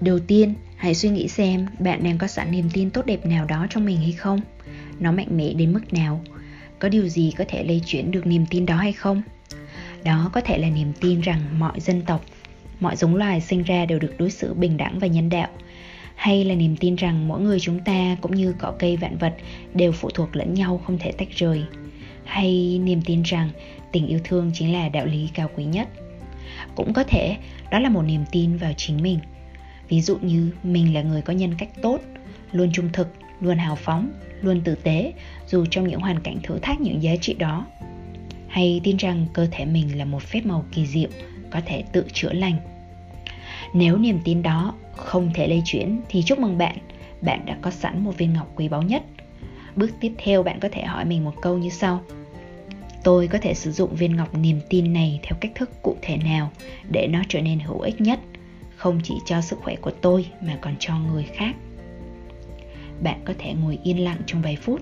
Đầu 0.00 0.18
tiên, 0.18 0.54
hãy 0.82 0.94
suy 0.94 1.08
nghĩ 1.08 1.28
xem, 1.28 1.66
bạn 1.78 2.04
đang 2.04 2.18
có 2.18 2.26
sẵn 2.26 2.50
niềm 2.50 2.70
tin 2.72 2.90
tốt 2.90 3.06
đẹp 3.06 3.26
nào 3.26 3.44
đó 3.44 3.66
trong 3.70 3.84
mình 3.84 3.96
hay 3.96 4.12
không? 4.12 4.40
Nó 5.00 5.12
mạnh 5.12 5.36
mẽ 5.36 5.52
đến 5.52 5.72
mức 5.72 5.92
nào? 5.92 6.20
Có 6.78 6.88
điều 6.88 7.08
gì 7.08 7.32
có 7.38 7.44
thể 7.48 7.64
lây 7.64 7.82
chuyển 7.86 8.10
được 8.10 8.26
niềm 8.26 8.46
tin 8.50 8.66
đó 8.66 8.76
hay 8.76 8.92
không? 8.92 9.22
Đó 10.04 10.30
có 10.32 10.40
thể 10.40 10.58
là 10.58 10.70
niềm 10.70 10.92
tin 11.00 11.20
rằng 11.20 11.40
mọi 11.58 11.80
dân 11.80 12.02
tộc, 12.02 12.24
mọi 12.80 12.96
giống 12.96 13.16
loài 13.16 13.40
sinh 13.40 13.62
ra 13.62 13.86
đều 13.86 13.98
được 13.98 14.14
đối 14.18 14.30
xử 14.30 14.54
bình 14.54 14.76
đẳng 14.76 14.98
và 14.98 15.06
nhân 15.06 15.28
đạo. 15.28 15.48
Hay 16.14 16.44
là 16.44 16.54
niềm 16.54 16.76
tin 16.76 16.96
rằng 16.96 17.28
mỗi 17.28 17.40
người 17.40 17.60
chúng 17.60 17.80
ta 17.80 18.16
cũng 18.20 18.34
như 18.34 18.54
cỏ 18.58 18.74
cây 18.78 18.96
vạn 18.96 19.18
vật 19.18 19.34
đều 19.74 19.92
phụ 19.92 20.10
thuộc 20.10 20.36
lẫn 20.36 20.54
nhau 20.54 20.80
không 20.86 20.98
thể 20.98 21.12
tách 21.12 21.28
rời. 21.36 21.62
Hay 22.24 22.80
niềm 22.84 23.02
tin 23.02 23.22
rằng 23.22 23.50
tình 23.92 24.06
yêu 24.06 24.18
thương 24.24 24.50
chính 24.54 24.72
là 24.72 24.88
đạo 24.88 25.06
lý 25.06 25.28
cao 25.34 25.50
quý 25.56 25.64
nhất. 25.64 25.88
Cũng 26.74 26.92
có 26.92 27.04
thể, 27.04 27.36
đó 27.70 27.78
là 27.78 27.88
một 27.88 28.02
niềm 28.02 28.24
tin 28.32 28.56
vào 28.56 28.72
chính 28.76 29.02
mình 29.02 29.18
ví 29.92 30.00
dụ 30.00 30.18
như 30.22 30.50
mình 30.62 30.94
là 30.94 31.02
người 31.02 31.22
có 31.22 31.32
nhân 31.32 31.54
cách 31.58 31.68
tốt, 31.82 32.00
luôn 32.52 32.70
trung 32.72 32.88
thực, 32.92 33.08
luôn 33.40 33.58
hào 33.58 33.76
phóng, 33.76 34.10
luôn 34.40 34.60
tử 34.60 34.74
tế, 34.74 35.12
dù 35.46 35.66
trong 35.70 35.88
những 35.88 36.00
hoàn 36.00 36.20
cảnh 36.20 36.38
thử 36.42 36.58
thách 36.58 36.80
những 36.80 37.02
giá 37.02 37.16
trị 37.20 37.34
đó. 37.34 37.66
Hay 38.48 38.80
tin 38.84 38.96
rằng 38.96 39.26
cơ 39.32 39.46
thể 39.50 39.64
mình 39.64 39.98
là 39.98 40.04
một 40.04 40.22
phép 40.22 40.40
màu 40.46 40.64
kỳ 40.72 40.86
diệu, 40.86 41.08
có 41.50 41.60
thể 41.66 41.84
tự 41.92 42.06
chữa 42.12 42.32
lành. 42.32 42.56
Nếu 43.74 43.98
niềm 43.98 44.20
tin 44.24 44.42
đó 44.42 44.74
không 44.96 45.30
thể 45.34 45.48
lây 45.48 45.62
chuyển, 45.64 46.00
thì 46.08 46.22
chúc 46.22 46.38
mừng 46.38 46.58
bạn. 46.58 46.76
Bạn 47.20 47.46
đã 47.46 47.58
có 47.62 47.70
sẵn 47.70 48.04
một 48.04 48.18
viên 48.18 48.32
ngọc 48.32 48.52
quý 48.56 48.68
báu 48.68 48.82
nhất. 48.82 49.02
Bước 49.76 49.90
tiếp 50.00 50.12
theo, 50.18 50.42
bạn 50.42 50.60
có 50.60 50.68
thể 50.72 50.82
hỏi 50.82 51.04
mình 51.04 51.24
một 51.24 51.34
câu 51.42 51.58
như 51.58 51.70
sau. 51.70 52.02
Tôi 53.04 53.28
có 53.28 53.38
thể 53.42 53.54
sử 53.54 53.72
dụng 53.72 53.94
viên 53.94 54.16
ngọc 54.16 54.38
niềm 54.38 54.60
tin 54.68 54.92
này 54.92 55.20
theo 55.22 55.38
cách 55.40 55.52
thức 55.54 55.70
cụ 55.82 55.96
thể 56.02 56.16
nào 56.16 56.50
để 56.90 57.06
nó 57.06 57.22
trở 57.28 57.40
nên 57.40 57.60
hữu 57.60 57.80
ích 57.80 58.00
nhất? 58.00 58.20
Không 58.82 59.00
chỉ 59.02 59.14
cho 59.24 59.40
sức 59.40 59.58
khỏe 59.62 59.76
của 59.76 59.90
tôi 59.90 60.26
mà 60.40 60.58
còn 60.60 60.74
cho 60.78 60.98
người 60.98 61.24
khác. 61.24 61.54
Bạn 63.02 63.20
có 63.24 63.34
thể 63.38 63.54
ngồi 63.54 63.78
yên 63.82 64.04
lặng 64.04 64.20
trong 64.26 64.42
vài 64.42 64.56
phút, 64.56 64.80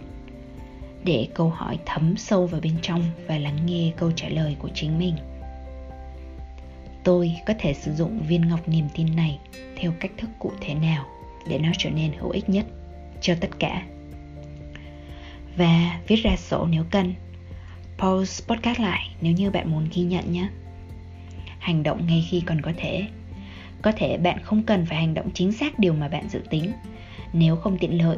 để 1.04 1.28
câu 1.35 1.50
hỏi 1.50 1.78
thấm 1.87 2.16
sâu 2.16 2.47
vào 2.47 2.61
bên 2.61 2.76
trong 2.83 3.02
và 3.26 3.38
lắng 3.38 3.66
nghe 3.66 3.92
câu 3.97 4.12
trả 4.16 4.28
lời 4.28 4.57
của 4.59 4.69
chính 4.75 4.99
mình. 4.99 5.14
Tôi 7.04 7.33
có 7.47 7.54
thể 7.59 7.75
sử 7.75 7.95
dụng 7.95 8.23
viên 8.28 8.49
ngọc 8.49 8.69
niềm 8.69 8.85
tin 8.95 9.16
này 9.16 9.38
theo 9.76 9.92
cách 10.00 10.12
thức 10.19 10.30
cụ 10.38 10.52
thể 10.61 10.75
nào 10.75 11.07
để 11.49 11.59
nó 11.59 11.69
trở 11.78 11.90
nên 11.90 12.12
hữu 12.12 12.30
ích 12.30 12.49
nhất 12.49 12.66
cho 13.21 13.35
tất 13.40 13.50
cả? 13.59 13.87
Và 15.57 16.00
viết 16.09 16.16
ra 16.16 16.37
sổ 16.37 16.66
nếu 16.71 16.85
cần. 16.90 17.14
Pause 17.99 18.45
podcast 18.47 18.80
lại 18.80 19.09
nếu 19.21 19.33
như 19.33 19.50
bạn 19.50 19.71
muốn 19.71 19.88
ghi 19.95 20.02
nhận 20.02 20.33
nhé. 20.33 20.49
Hành 21.59 21.83
động 21.83 22.07
ngay 22.07 22.26
khi 22.30 22.42
còn 22.47 22.61
có 22.62 22.73
thể 22.76 23.07
có 23.83 23.93
thể 23.93 24.17
bạn 24.17 24.39
không 24.43 24.63
cần 24.63 24.87
phải 24.87 24.99
hành 24.99 25.15
động 25.15 25.31
chính 25.35 25.53
xác 25.53 25.79
điều 25.79 25.93
mà 25.93 26.09
bạn 26.09 26.29
dự 26.29 26.41
tính. 26.51 26.73
Nếu 27.33 27.57
không 27.57 27.79
tiện 27.79 28.03
lợi, 28.03 28.17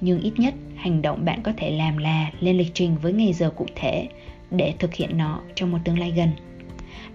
nhưng 0.00 0.20
ít 0.20 0.32
nhất 0.36 0.54
hành 0.76 1.02
động 1.02 1.24
bạn 1.24 1.42
có 1.42 1.52
thể 1.56 1.70
làm 1.70 1.98
là 1.98 2.30
lên 2.40 2.58
lịch 2.58 2.70
trình 2.74 2.96
với 3.02 3.12
ngày 3.12 3.32
giờ 3.32 3.50
cụ 3.50 3.66
thể 3.74 4.08
để 4.50 4.74
thực 4.78 4.94
hiện 4.94 5.18
nó 5.18 5.40
trong 5.54 5.70
một 5.70 5.78
tương 5.84 5.98
lai 5.98 6.10
gần. 6.10 6.30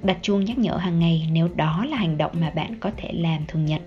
Đặt 0.04 0.18
chuông 0.22 0.46
nhắc 0.46 0.58
nhở 0.58 0.76
hàng 0.76 1.00
ngày 1.00 1.30
nếu 1.32 1.50
đó 1.56 1.86
là 1.90 1.98
hành 1.98 2.18
động 2.18 2.32
mà 2.40 2.50
bạn 2.50 2.80
có 2.80 2.92
thể 2.98 3.12
làm 3.14 3.46
thường 3.48 3.66
nhật. 3.66 3.82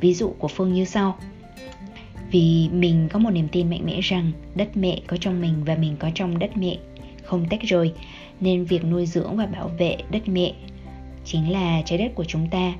Ví 0.00 0.14
dụ 0.14 0.34
của 0.38 0.48
phương 0.48 0.72
như 0.72 0.84
sau. 0.84 1.18
Vì 2.30 2.68
mình 2.72 3.08
có 3.12 3.18
một 3.18 3.30
niềm 3.30 3.48
tin 3.48 3.70
mạnh 3.70 3.86
mẽ 3.86 4.00
rằng 4.00 4.32
đất 4.54 4.76
mẹ 4.76 5.00
có 5.06 5.16
trong 5.16 5.40
mình 5.40 5.64
và 5.64 5.74
mình 5.74 5.96
có 5.98 6.10
trong 6.14 6.38
đất 6.38 6.56
mẹ. 6.56 6.76
Không 7.24 7.48
tách 7.48 7.62
rời, 7.62 7.92
nên 8.40 8.64
việc 8.64 8.84
nuôi 8.84 9.06
dưỡng 9.06 9.36
và 9.36 9.46
bảo 9.46 9.68
vệ 9.68 9.96
đất 10.10 10.28
mẹ 10.28 10.52
chính 11.24 11.52
là 11.52 11.82
trái 11.84 11.98
đất 11.98 12.14
của 12.14 12.24
chúng 12.24 12.48
ta 12.50 12.72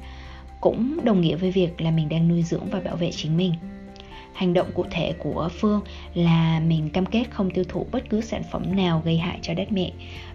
cũng 0.60 1.04
đồng 1.04 1.20
nghĩa 1.20 1.36
với 1.36 1.50
việc 1.50 1.80
là 1.80 1.90
mình 1.90 2.08
đang 2.08 2.28
nuôi 2.28 2.42
dưỡng 2.42 2.70
và 2.70 2.80
bảo 2.80 2.96
vệ 2.96 3.10
chính 3.10 3.36
mình. 3.36 3.52
Hành 4.32 4.54
động 4.54 4.66
cụ 4.74 4.84
thể 4.90 5.12
của 5.18 5.48
phương 5.52 5.80
là 6.14 6.60
mình 6.60 6.90
cam 6.90 7.06
kết 7.06 7.24
không 7.30 7.50
tiêu 7.50 7.64
thụ 7.68 7.86
bất 7.92 8.10
cứ 8.10 8.20
sản 8.20 8.42
phẩm 8.52 8.76
nào 8.76 9.02
gây 9.04 9.18
hại 9.18 9.38
cho 9.42 9.54
đất 9.54 9.72
mẹ. 9.72 9.92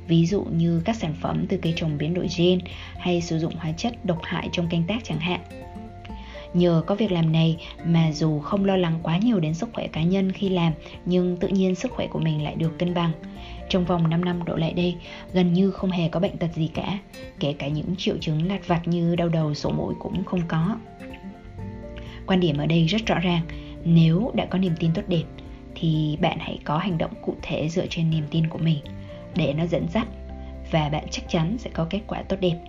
Ví 0.07 0.25
dụ 0.25 0.43
như 0.43 0.81
các 0.85 0.95
sản 0.95 1.13
phẩm 1.21 1.45
từ 1.49 1.57
cây 1.57 1.73
trồng 1.75 1.97
biến 1.97 2.13
đổi 2.13 2.27
gen 2.37 2.59
hay 2.97 3.21
sử 3.21 3.39
dụng 3.39 3.53
hóa 3.55 3.71
chất 3.71 4.05
độc 4.05 4.19
hại 4.23 4.49
trong 4.51 4.67
canh 4.69 4.83
tác 4.87 5.03
chẳng 5.03 5.19
hạn. 5.19 5.39
Nhờ 6.53 6.83
có 6.85 6.95
việc 6.95 7.11
làm 7.11 7.31
này 7.31 7.57
mà 7.85 8.11
dù 8.11 8.39
không 8.39 8.65
lo 8.65 8.75
lắng 8.75 8.99
quá 9.03 9.17
nhiều 9.17 9.39
đến 9.39 9.53
sức 9.53 9.69
khỏe 9.73 9.87
cá 9.87 10.03
nhân 10.03 10.31
khi 10.31 10.49
làm, 10.49 10.73
nhưng 11.05 11.37
tự 11.37 11.47
nhiên 11.47 11.75
sức 11.75 11.91
khỏe 11.91 12.07
của 12.07 12.19
mình 12.19 12.43
lại 12.43 12.55
được 12.55 12.79
cân 12.79 12.93
bằng 12.93 13.11
trong 13.69 13.85
vòng 13.85 14.09
5 14.09 14.25
năm 14.25 14.45
đổ 14.45 14.55
lại 14.55 14.73
đây, 14.73 14.95
gần 15.33 15.53
như 15.53 15.71
không 15.71 15.91
hề 15.91 16.09
có 16.09 16.19
bệnh 16.19 16.37
tật 16.37 16.53
gì 16.53 16.67
cả, 16.73 16.99
kể 17.39 17.53
cả 17.53 17.67
những 17.67 17.95
triệu 17.97 18.17
chứng 18.17 18.47
lặt 18.47 18.67
vặt 18.67 18.87
như 18.87 19.15
đau 19.15 19.29
đầu, 19.29 19.53
sổ 19.53 19.69
mũi 19.69 19.93
cũng 19.99 20.23
không 20.23 20.41
có. 20.47 20.77
Quan 22.27 22.39
điểm 22.39 22.57
ở 22.57 22.65
đây 22.65 22.85
rất 22.85 23.05
rõ 23.05 23.19
ràng, 23.19 23.41
nếu 23.85 24.31
đã 24.33 24.45
có 24.45 24.57
niềm 24.57 24.73
tin 24.79 24.91
tốt 24.93 25.01
đẹp 25.07 25.23
thì 25.75 26.17
bạn 26.21 26.37
hãy 26.39 26.59
có 26.63 26.77
hành 26.77 26.97
động 26.97 27.11
cụ 27.21 27.35
thể 27.41 27.69
dựa 27.69 27.85
trên 27.89 28.09
niềm 28.09 28.23
tin 28.31 28.47
của 28.47 28.57
mình 28.57 28.79
để 29.35 29.53
nó 29.57 29.65
dẫn 29.65 29.87
dắt 29.93 30.07
và 30.71 30.89
bạn 30.89 31.05
chắc 31.11 31.29
chắn 31.29 31.57
sẽ 31.57 31.69
có 31.73 31.87
kết 31.89 32.01
quả 32.07 32.21
tốt 32.21 32.37
đẹp. 32.39 32.59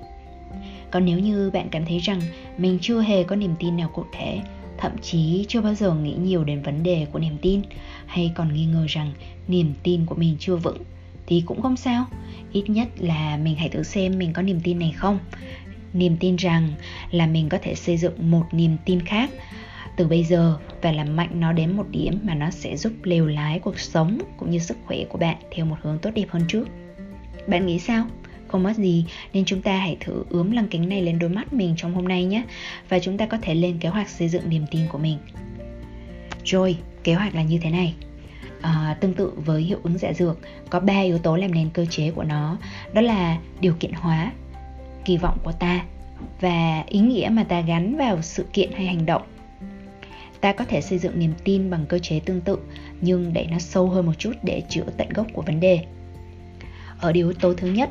Còn 0.91 1.05
nếu 1.05 1.19
như 1.19 1.51
bạn 1.51 1.69
cảm 1.71 1.85
thấy 1.85 1.99
rằng 1.99 2.21
mình 2.59 2.79
chưa 2.81 3.01
hề 3.01 3.25
có 3.25 3.37
niềm 3.37 3.55
tin 3.59 3.77
nào 3.77 3.91
cụ 3.95 4.05
thể, 4.13 4.41
thậm 4.79 4.93
chí 5.03 5.45
chưa 5.49 5.61
bao 5.61 5.75
giờ 5.75 5.95
nghĩ 5.95 6.15
nhiều 6.15 6.45
đến 6.45 6.63
vấn 6.63 6.83
đề 6.83 7.07
của 7.13 7.19
niềm 7.19 7.37
tin, 7.43 7.63
hay 8.07 8.33
còn 8.35 8.55
nghi 8.55 8.67
ngờ 8.67 8.87
rằng 8.89 9.13
niềm 9.49 9.75
tin 9.83 10.07
của 10.07 10.15
mình 10.15 10.37
chưa 10.39 10.57
vững, 10.57 10.83
thì 11.27 11.43
cũng 11.47 11.63
không 11.63 11.77
sao. 11.77 12.05
Ít 12.53 12.71
nhất 12.71 12.89
là 12.99 13.37
mình 13.37 13.57
hãy 13.57 13.69
thử 13.69 13.83
xem 13.83 14.19
mình 14.19 14.33
có 14.33 14.43
niềm 14.43 14.61
tin 14.65 14.79
này 14.79 14.93
không. 14.97 15.19
Niềm 15.93 16.17
tin 16.17 16.37
rằng 16.37 16.73
là 17.11 17.27
mình 17.27 17.49
có 17.49 17.59
thể 17.63 17.75
xây 17.75 17.97
dựng 17.97 18.31
một 18.31 18.45
niềm 18.53 18.77
tin 18.85 19.01
khác 19.01 19.31
từ 19.97 20.07
bây 20.07 20.25
giờ 20.25 20.59
và 20.83 20.93
làm 20.93 21.17
mạnh 21.17 21.41
nó 21.41 21.53
đến 21.53 21.77
một 21.77 21.87
điểm 21.91 22.19
mà 22.23 22.35
nó 22.35 22.51
sẽ 22.51 22.77
giúp 22.77 22.93
lều 23.03 23.27
lái 23.27 23.59
cuộc 23.59 23.79
sống 23.79 24.19
cũng 24.37 24.51
như 24.51 24.59
sức 24.59 24.77
khỏe 24.87 24.99
của 25.09 25.19
bạn 25.19 25.37
theo 25.51 25.67
một 25.67 25.77
hướng 25.83 25.99
tốt 25.99 26.11
đẹp 26.15 26.27
hơn 26.29 26.43
trước. 26.49 26.69
Bạn 27.47 27.67
nghĩ 27.67 27.79
sao? 27.79 28.07
Không 28.55 28.63
mất 28.63 28.77
gì 28.77 29.05
nên 29.33 29.45
chúng 29.45 29.63
ta 29.63 29.77
hãy 29.77 29.97
thử 30.01 30.25
ướm 30.31 30.51
lăng 30.51 30.69
kính 30.69 30.89
này 30.89 31.03
lên 31.03 31.19
đôi 31.19 31.31
mắt 31.31 31.53
mình 31.53 31.75
trong 31.77 31.95
hôm 31.95 32.09
nay 32.09 32.25
nhé. 32.25 32.43
Và 32.89 32.99
chúng 32.99 33.19
ta 33.19 33.27
có 33.27 33.39
thể 33.43 33.55
lên 33.55 33.79
kế 33.79 33.89
hoạch 33.89 34.09
xây 34.09 34.29
dựng 34.29 34.49
niềm 34.49 34.65
tin 34.71 34.81
của 34.89 34.99
mình. 34.99 35.19
Rồi 36.45 36.77
kế 37.05 37.15
hoạch 37.15 37.35
là 37.35 37.43
như 37.43 37.59
thế 37.63 37.71
này. 37.71 37.95
À, 38.61 38.97
tương 39.01 39.15
tự 39.15 39.33
với 39.37 39.63
hiệu 39.63 39.79
ứng 39.83 39.99
dạ 39.99 40.13
dược 40.13 40.39
có 40.71 40.81
ba 40.81 41.01
yếu 41.01 41.19
tố 41.19 41.37
làm 41.37 41.55
nền 41.55 41.71
cơ 41.71 41.87
chế 41.91 42.11
của 42.11 42.25
nó. 42.25 42.59
Đó 42.93 43.01
là 43.01 43.39
điều 43.61 43.75
kiện 43.81 43.93
hóa 43.93 44.33
kỳ 45.05 45.17
vọng 45.17 45.39
của 45.45 45.53
ta 45.53 45.85
và 46.41 46.85
ý 46.89 47.01
nghĩa 47.01 47.29
mà 47.33 47.45
ta 47.45 47.61
gắn 47.61 47.97
vào 47.97 48.23
sự 48.23 48.45
kiện 48.53 48.73
hay 48.73 48.87
hành 48.87 49.07
động. 49.07 49.23
Ta 50.41 50.53
có 50.53 50.65
thể 50.65 50.81
xây 50.81 50.99
dựng 50.99 51.19
niềm 51.19 51.33
tin 51.45 51.71
bằng 51.71 51.87
cơ 51.89 51.99
chế 51.99 52.21
tương 52.21 52.41
tự 52.41 52.59
nhưng 53.01 53.33
để 53.33 53.47
nó 53.51 53.59
sâu 53.59 53.89
hơn 53.89 54.07
một 54.07 54.15
chút 54.19 54.33
để 54.43 54.63
chữa 54.69 54.87
tận 54.97 55.09
gốc 55.09 55.27
của 55.33 55.43
vấn 55.43 55.61
đề. 55.61 55.85
Ở 57.01 57.11
yếu 57.15 57.33
tố 57.33 57.55
thứ 57.55 57.69
nhất 57.69 57.91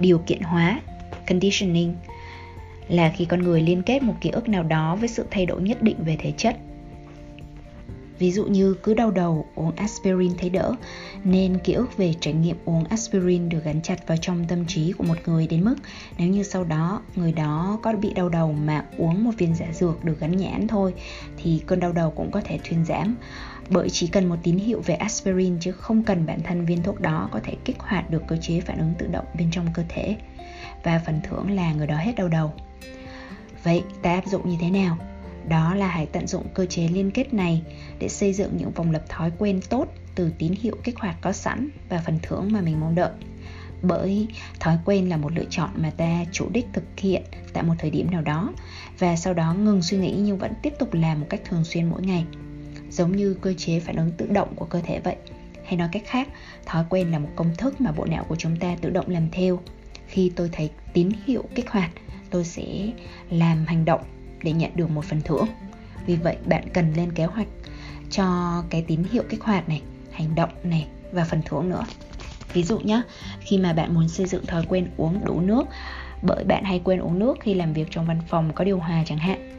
điều 0.00 0.18
kiện 0.18 0.42
hóa 0.42 0.80
conditioning 1.28 1.94
là 2.88 3.12
khi 3.16 3.24
con 3.24 3.42
người 3.42 3.60
liên 3.60 3.82
kết 3.82 4.02
một 4.02 4.14
ký 4.20 4.30
ức 4.30 4.48
nào 4.48 4.62
đó 4.62 4.96
với 4.96 5.08
sự 5.08 5.26
thay 5.30 5.46
đổi 5.46 5.62
nhất 5.62 5.82
định 5.82 5.96
về 6.04 6.16
thể 6.20 6.32
chất. 6.36 6.56
Ví 8.18 8.32
dụ 8.32 8.44
như 8.44 8.76
cứ 8.82 8.94
đau 8.94 9.10
đầu 9.10 9.46
uống 9.54 9.76
aspirin 9.76 10.32
thấy 10.38 10.50
đỡ, 10.50 10.74
nên 11.24 11.58
ký 11.58 11.72
ức 11.72 11.96
về 11.96 12.14
trải 12.20 12.34
nghiệm 12.34 12.56
uống 12.64 12.84
aspirin 12.84 13.48
được 13.48 13.64
gắn 13.64 13.82
chặt 13.82 14.06
vào 14.06 14.16
trong 14.16 14.44
tâm 14.48 14.66
trí 14.66 14.92
của 14.92 15.04
một 15.04 15.14
người 15.26 15.46
đến 15.46 15.64
mức 15.64 15.74
nếu 16.18 16.28
như 16.28 16.42
sau 16.42 16.64
đó 16.64 17.02
người 17.16 17.32
đó 17.32 17.78
có 17.82 17.92
bị 17.92 18.12
đau 18.14 18.28
đầu 18.28 18.52
mà 18.52 18.84
uống 18.98 19.24
một 19.24 19.30
viên 19.38 19.54
giả 19.54 19.66
dược 19.72 20.04
được 20.04 20.20
gắn 20.20 20.36
nhãn 20.36 20.68
thôi 20.68 20.94
thì 21.42 21.62
cơn 21.66 21.80
đau 21.80 21.92
đầu 21.92 22.10
cũng 22.10 22.30
có 22.30 22.40
thể 22.44 22.58
thuyên 22.64 22.84
giảm 22.84 23.16
bởi 23.72 23.90
chỉ 23.90 24.06
cần 24.06 24.28
một 24.28 24.36
tín 24.42 24.56
hiệu 24.56 24.80
về 24.86 24.94
aspirin 24.94 25.58
chứ 25.60 25.72
không 25.72 26.02
cần 26.02 26.26
bản 26.26 26.40
thân 26.42 26.64
viên 26.64 26.82
thuốc 26.82 27.00
đó 27.00 27.28
có 27.32 27.40
thể 27.44 27.54
kích 27.64 27.80
hoạt 27.80 28.10
được 28.10 28.22
cơ 28.28 28.36
chế 28.36 28.60
phản 28.60 28.78
ứng 28.78 28.94
tự 28.98 29.06
động 29.06 29.24
bên 29.38 29.48
trong 29.50 29.66
cơ 29.74 29.82
thể. 29.88 30.16
Và 30.82 31.00
phần 31.06 31.20
thưởng 31.22 31.50
là 31.50 31.72
người 31.72 31.86
đó 31.86 31.96
hết 31.96 32.12
đau 32.16 32.28
đầu. 32.28 32.52
Vậy 33.64 33.82
ta 34.02 34.14
áp 34.14 34.26
dụng 34.26 34.48
như 34.48 34.56
thế 34.60 34.70
nào? 34.70 34.98
Đó 35.48 35.74
là 35.74 35.86
hãy 35.86 36.06
tận 36.06 36.26
dụng 36.26 36.46
cơ 36.54 36.66
chế 36.66 36.88
liên 36.88 37.10
kết 37.10 37.34
này 37.34 37.62
để 37.98 38.08
xây 38.08 38.32
dựng 38.32 38.56
những 38.56 38.70
vòng 38.70 38.90
lập 38.90 39.04
thói 39.08 39.30
quen 39.38 39.60
tốt 39.68 39.86
từ 40.14 40.32
tín 40.38 40.52
hiệu 40.60 40.76
kích 40.84 40.98
hoạt 40.98 41.16
có 41.20 41.32
sẵn 41.32 41.68
và 41.88 42.02
phần 42.06 42.18
thưởng 42.22 42.48
mà 42.52 42.60
mình 42.60 42.80
mong 42.80 42.94
đợi. 42.94 43.10
Bởi 43.82 44.28
thói 44.60 44.78
quen 44.84 45.08
là 45.08 45.16
một 45.16 45.32
lựa 45.32 45.44
chọn 45.50 45.70
mà 45.76 45.90
ta 45.90 46.24
chủ 46.32 46.48
đích 46.52 46.66
thực 46.72 46.84
hiện 46.96 47.22
tại 47.52 47.62
một 47.62 47.74
thời 47.78 47.90
điểm 47.90 48.10
nào 48.10 48.22
đó 48.22 48.52
và 48.98 49.16
sau 49.16 49.34
đó 49.34 49.54
ngừng 49.54 49.82
suy 49.82 49.98
nghĩ 49.98 50.14
nhưng 50.18 50.38
vẫn 50.38 50.52
tiếp 50.62 50.72
tục 50.78 50.94
làm 50.94 51.20
một 51.20 51.26
cách 51.30 51.40
thường 51.44 51.64
xuyên 51.64 51.90
mỗi 51.90 52.02
ngày 52.02 52.24
giống 52.92 53.16
như 53.16 53.36
cơ 53.40 53.54
chế 53.56 53.80
phản 53.80 53.96
ứng 53.96 54.10
tự 54.10 54.26
động 54.26 54.54
của 54.56 54.64
cơ 54.64 54.80
thể 54.80 55.00
vậy. 55.00 55.16
Hay 55.64 55.76
nói 55.76 55.88
cách 55.92 56.02
khác, 56.06 56.28
thói 56.66 56.84
quen 56.88 57.10
là 57.10 57.18
một 57.18 57.28
công 57.36 57.56
thức 57.58 57.80
mà 57.80 57.92
bộ 57.92 58.04
não 58.04 58.24
của 58.24 58.36
chúng 58.36 58.56
ta 58.56 58.76
tự 58.80 58.90
động 58.90 59.08
làm 59.08 59.30
theo. 59.32 59.60
Khi 60.06 60.32
tôi 60.36 60.50
thấy 60.52 60.70
tín 60.92 61.10
hiệu 61.26 61.44
kích 61.54 61.70
hoạt, 61.70 61.90
tôi 62.30 62.44
sẽ 62.44 62.64
làm 63.30 63.64
hành 63.66 63.84
động 63.84 64.00
để 64.42 64.52
nhận 64.52 64.70
được 64.74 64.90
một 64.90 65.04
phần 65.04 65.20
thưởng. 65.24 65.46
Vì 66.06 66.16
vậy, 66.16 66.36
bạn 66.46 66.68
cần 66.74 66.92
lên 66.96 67.12
kế 67.12 67.24
hoạch 67.24 67.48
cho 68.10 68.62
cái 68.70 68.84
tín 68.86 69.04
hiệu 69.12 69.22
kích 69.28 69.42
hoạt 69.42 69.68
này, 69.68 69.82
hành 70.12 70.34
động 70.34 70.50
này 70.64 70.86
và 71.12 71.24
phần 71.24 71.42
thưởng 71.44 71.68
nữa. 71.68 71.84
Ví 72.52 72.62
dụ 72.62 72.78
nhé 72.78 73.02
khi 73.40 73.58
mà 73.58 73.72
bạn 73.72 73.94
muốn 73.94 74.08
xây 74.08 74.26
dựng 74.26 74.46
thói 74.46 74.64
quen 74.68 74.86
uống 74.96 75.24
đủ 75.24 75.40
nước, 75.40 75.64
bởi 76.22 76.44
bạn 76.44 76.64
hay 76.64 76.80
quên 76.84 76.98
uống 76.98 77.18
nước 77.18 77.38
khi 77.40 77.54
làm 77.54 77.72
việc 77.72 77.88
trong 77.90 78.06
văn 78.06 78.20
phòng 78.28 78.52
có 78.54 78.64
điều 78.64 78.78
hòa 78.78 79.02
chẳng 79.06 79.18
hạn 79.18 79.52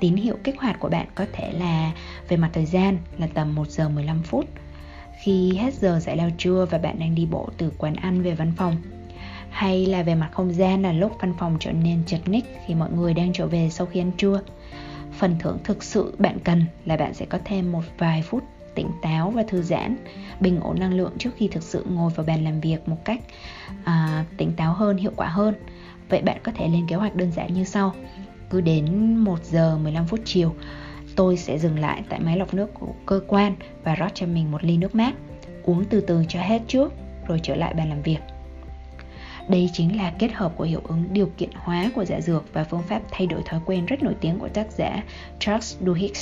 tín 0.00 0.16
hiệu 0.16 0.36
kích 0.44 0.60
hoạt 0.60 0.80
của 0.80 0.88
bạn 0.88 1.06
có 1.14 1.26
thể 1.32 1.52
là 1.52 1.92
về 2.28 2.36
mặt 2.36 2.50
thời 2.52 2.66
gian 2.66 2.98
là 3.18 3.26
tầm 3.34 3.54
1 3.54 3.68
giờ 3.68 3.88
15 3.88 4.22
phút. 4.22 4.44
Khi 5.22 5.56
hết 5.56 5.74
giờ 5.74 6.00
giải 6.00 6.16
lao 6.16 6.30
trưa 6.38 6.66
và 6.70 6.78
bạn 6.78 6.98
đang 6.98 7.14
đi 7.14 7.26
bộ 7.26 7.48
từ 7.58 7.72
quán 7.78 7.94
ăn 7.94 8.22
về 8.22 8.34
văn 8.34 8.52
phòng 8.56 8.76
hay 9.50 9.86
là 9.86 10.02
về 10.02 10.14
mặt 10.14 10.28
không 10.32 10.52
gian 10.52 10.82
là 10.82 10.92
lúc 10.92 11.16
văn 11.20 11.34
phòng 11.38 11.56
trở 11.60 11.72
nên 11.72 12.02
chật 12.06 12.28
ních 12.28 12.44
khi 12.66 12.74
mọi 12.74 12.90
người 12.92 13.14
đang 13.14 13.32
trở 13.32 13.46
về 13.46 13.68
sau 13.70 13.86
khi 13.86 14.00
ăn 14.00 14.12
trưa 14.16 14.40
phần 15.12 15.36
thưởng 15.38 15.58
thực 15.64 15.82
sự 15.82 16.14
bạn 16.18 16.38
cần 16.44 16.64
là 16.84 16.96
bạn 16.96 17.14
sẽ 17.14 17.26
có 17.26 17.38
thêm 17.44 17.72
một 17.72 17.82
vài 17.98 18.22
phút 18.22 18.44
tỉnh 18.74 18.90
táo 19.02 19.30
và 19.30 19.42
thư 19.48 19.62
giãn 19.62 19.96
bình 20.40 20.60
ổn 20.60 20.80
năng 20.80 20.94
lượng 20.94 21.12
trước 21.18 21.30
khi 21.36 21.48
thực 21.48 21.62
sự 21.62 21.84
ngồi 21.88 22.10
vào 22.10 22.26
bàn 22.26 22.44
làm 22.44 22.60
việc 22.60 22.88
một 22.88 22.96
cách 23.04 23.20
à, 23.84 24.24
tỉnh 24.36 24.52
táo 24.52 24.74
hơn 24.74 24.96
hiệu 24.96 25.12
quả 25.16 25.28
hơn. 25.28 25.54
Vậy 26.08 26.22
bạn 26.22 26.38
có 26.42 26.52
thể 26.54 26.68
lên 26.68 26.86
kế 26.86 26.96
hoạch 26.96 27.16
đơn 27.16 27.32
giản 27.32 27.54
như 27.54 27.64
sau 27.64 27.94
cứ 28.50 28.60
đến 28.60 29.16
1 29.16 29.44
giờ 29.44 29.78
15 29.78 30.06
phút 30.06 30.20
chiều, 30.24 30.54
tôi 31.16 31.36
sẽ 31.36 31.58
dừng 31.58 31.78
lại 31.78 32.02
tại 32.08 32.20
máy 32.20 32.36
lọc 32.36 32.54
nước 32.54 32.74
của 32.74 32.92
cơ 33.06 33.20
quan 33.26 33.54
và 33.84 33.94
rót 33.94 34.10
cho 34.14 34.26
mình 34.26 34.50
một 34.50 34.64
ly 34.64 34.76
nước 34.76 34.94
mát, 34.94 35.14
uống 35.62 35.84
từ 35.84 36.00
từ 36.00 36.24
cho 36.28 36.40
hết 36.40 36.62
trước 36.68 36.92
rồi 37.28 37.40
trở 37.42 37.54
lại 37.54 37.74
bàn 37.74 37.88
làm 37.88 38.02
việc 38.02 38.18
đây 39.50 39.70
chính 39.72 39.96
là 39.96 40.12
kết 40.18 40.32
hợp 40.32 40.52
của 40.56 40.64
hiệu 40.64 40.80
ứng 40.84 41.04
điều 41.12 41.30
kiện 41.38 41.50
hóa 41.54 41.90
của 41.94 42.04
giả 42.04 42.20
dược 42.20 42.44
và 42.52 42.64
phương 42.64 42.82
pháp 42.82 43.02
thay 43.10 43.26
đổi 43.26 43.42
thói 43.44 43.60
quen 43.66 43.86
rất 43.86 44.02
nổi 44.02 44.14
tiếng 44.20 44.38
của 44.38 44.48
tác 44.48 44.72
giả 44.72 45.02
Charles 45.38 45.76
Duhigg. 45.80 46.12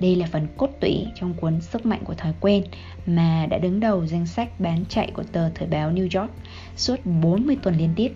Đây 0.00 0.16
là 0.16 0.26
phần 0.32 0.46
cốt 0.56 0.70
tủy 0.80 1.06
trong 1.14 1.34
cuốn 1.34 1.60
Sức 1.60 1.86
mạnh 1.86 2.00
của 2.04 2.14
thói 2.14 2.32
quen 2.40 2.64
mà 3.06 3.46
đã 3.50 3.58
đứng 3.58 3.80
đầu 3.80 4.06
danh 4.06 4.26
sách 4.26 4.60
bán 4.60 4.84
chạy 4.88 5.10
của 5.14 5.22
tờ 5.32 5.50
thời 5.50 5.68
báo 5.68 5.92
New 5.92 6.20
York 6.20 6.32
suốt 6.76 6.96
40 7.04 7.56
tuần 7.62 7.76
liên 7.76 7.90
tiếp. 7.96 8.12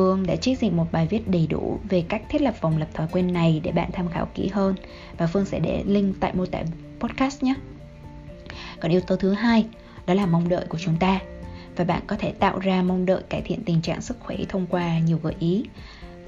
Phương 0.00 0.26
đã 0.26 0.36
trích 0.36 0.58
dịch 0.58 0.72
một 0.72 0.92
bài 0.92 1.06
viết 1.06 1.28
đầy 1.28 1.46
đủ 1.46 1.78
về 1.88 2.04
cách 2.08 2.22
thiết 2.28 2.42
lập 2.42 2.54
vòng 2.60 2.78
lập 2.78 2.88
thói 2.94 3.06
quen 3.12 3.32
này 3.32 3.60
để 3.64 3.72
bạn 3.72 3.90
tham 3.92 4.08
khảo 4.08 4.28
kỹ 4.34 4.48
hơn. 4.52 4.74
Và 5.18 5.26
Phương 5.26 5.44
sẽ 5.44 5.60
để 5.60 5.82
link 5.86 6.16
tại 6.20 6.34
mô 6.34 6.46
tả 6.46 6.62
podcast 7.00 7.42
nhé. 7.42 7.54
Còn 8.80 8.90
yếu 8.90 9.00
tố 9.00 9.16
thứ 9.16 9.32
hai, 9.32 9.66
đó 10.06 10.14
là 10.14 10.26
mong 10.26 10.48
đợi 10.48 10.64
của 10.68 10.78
chúng 10.78 10.96
ta. 10.96 11.20
Và 11.76 11.84
bạn 11.84 12.02
có 12.06 12.16
thể 12.16 12.32
tạo 12.32 12.58
ra 12.58 12.82
mong 12.82 13.06
đợi 13.06 13.22
cải 13.28 13.42
thiện 13.42 13.64
tình 13.64 13.82
trạng 13.82 14.00
sức 14.00 14.16
khỏe 14.20 14.36
thông 14.48 14.66
qua 14.66 14.98
nhiều 14.98 15.18
gợi 15.22 15.34
ý. 15.38 15.64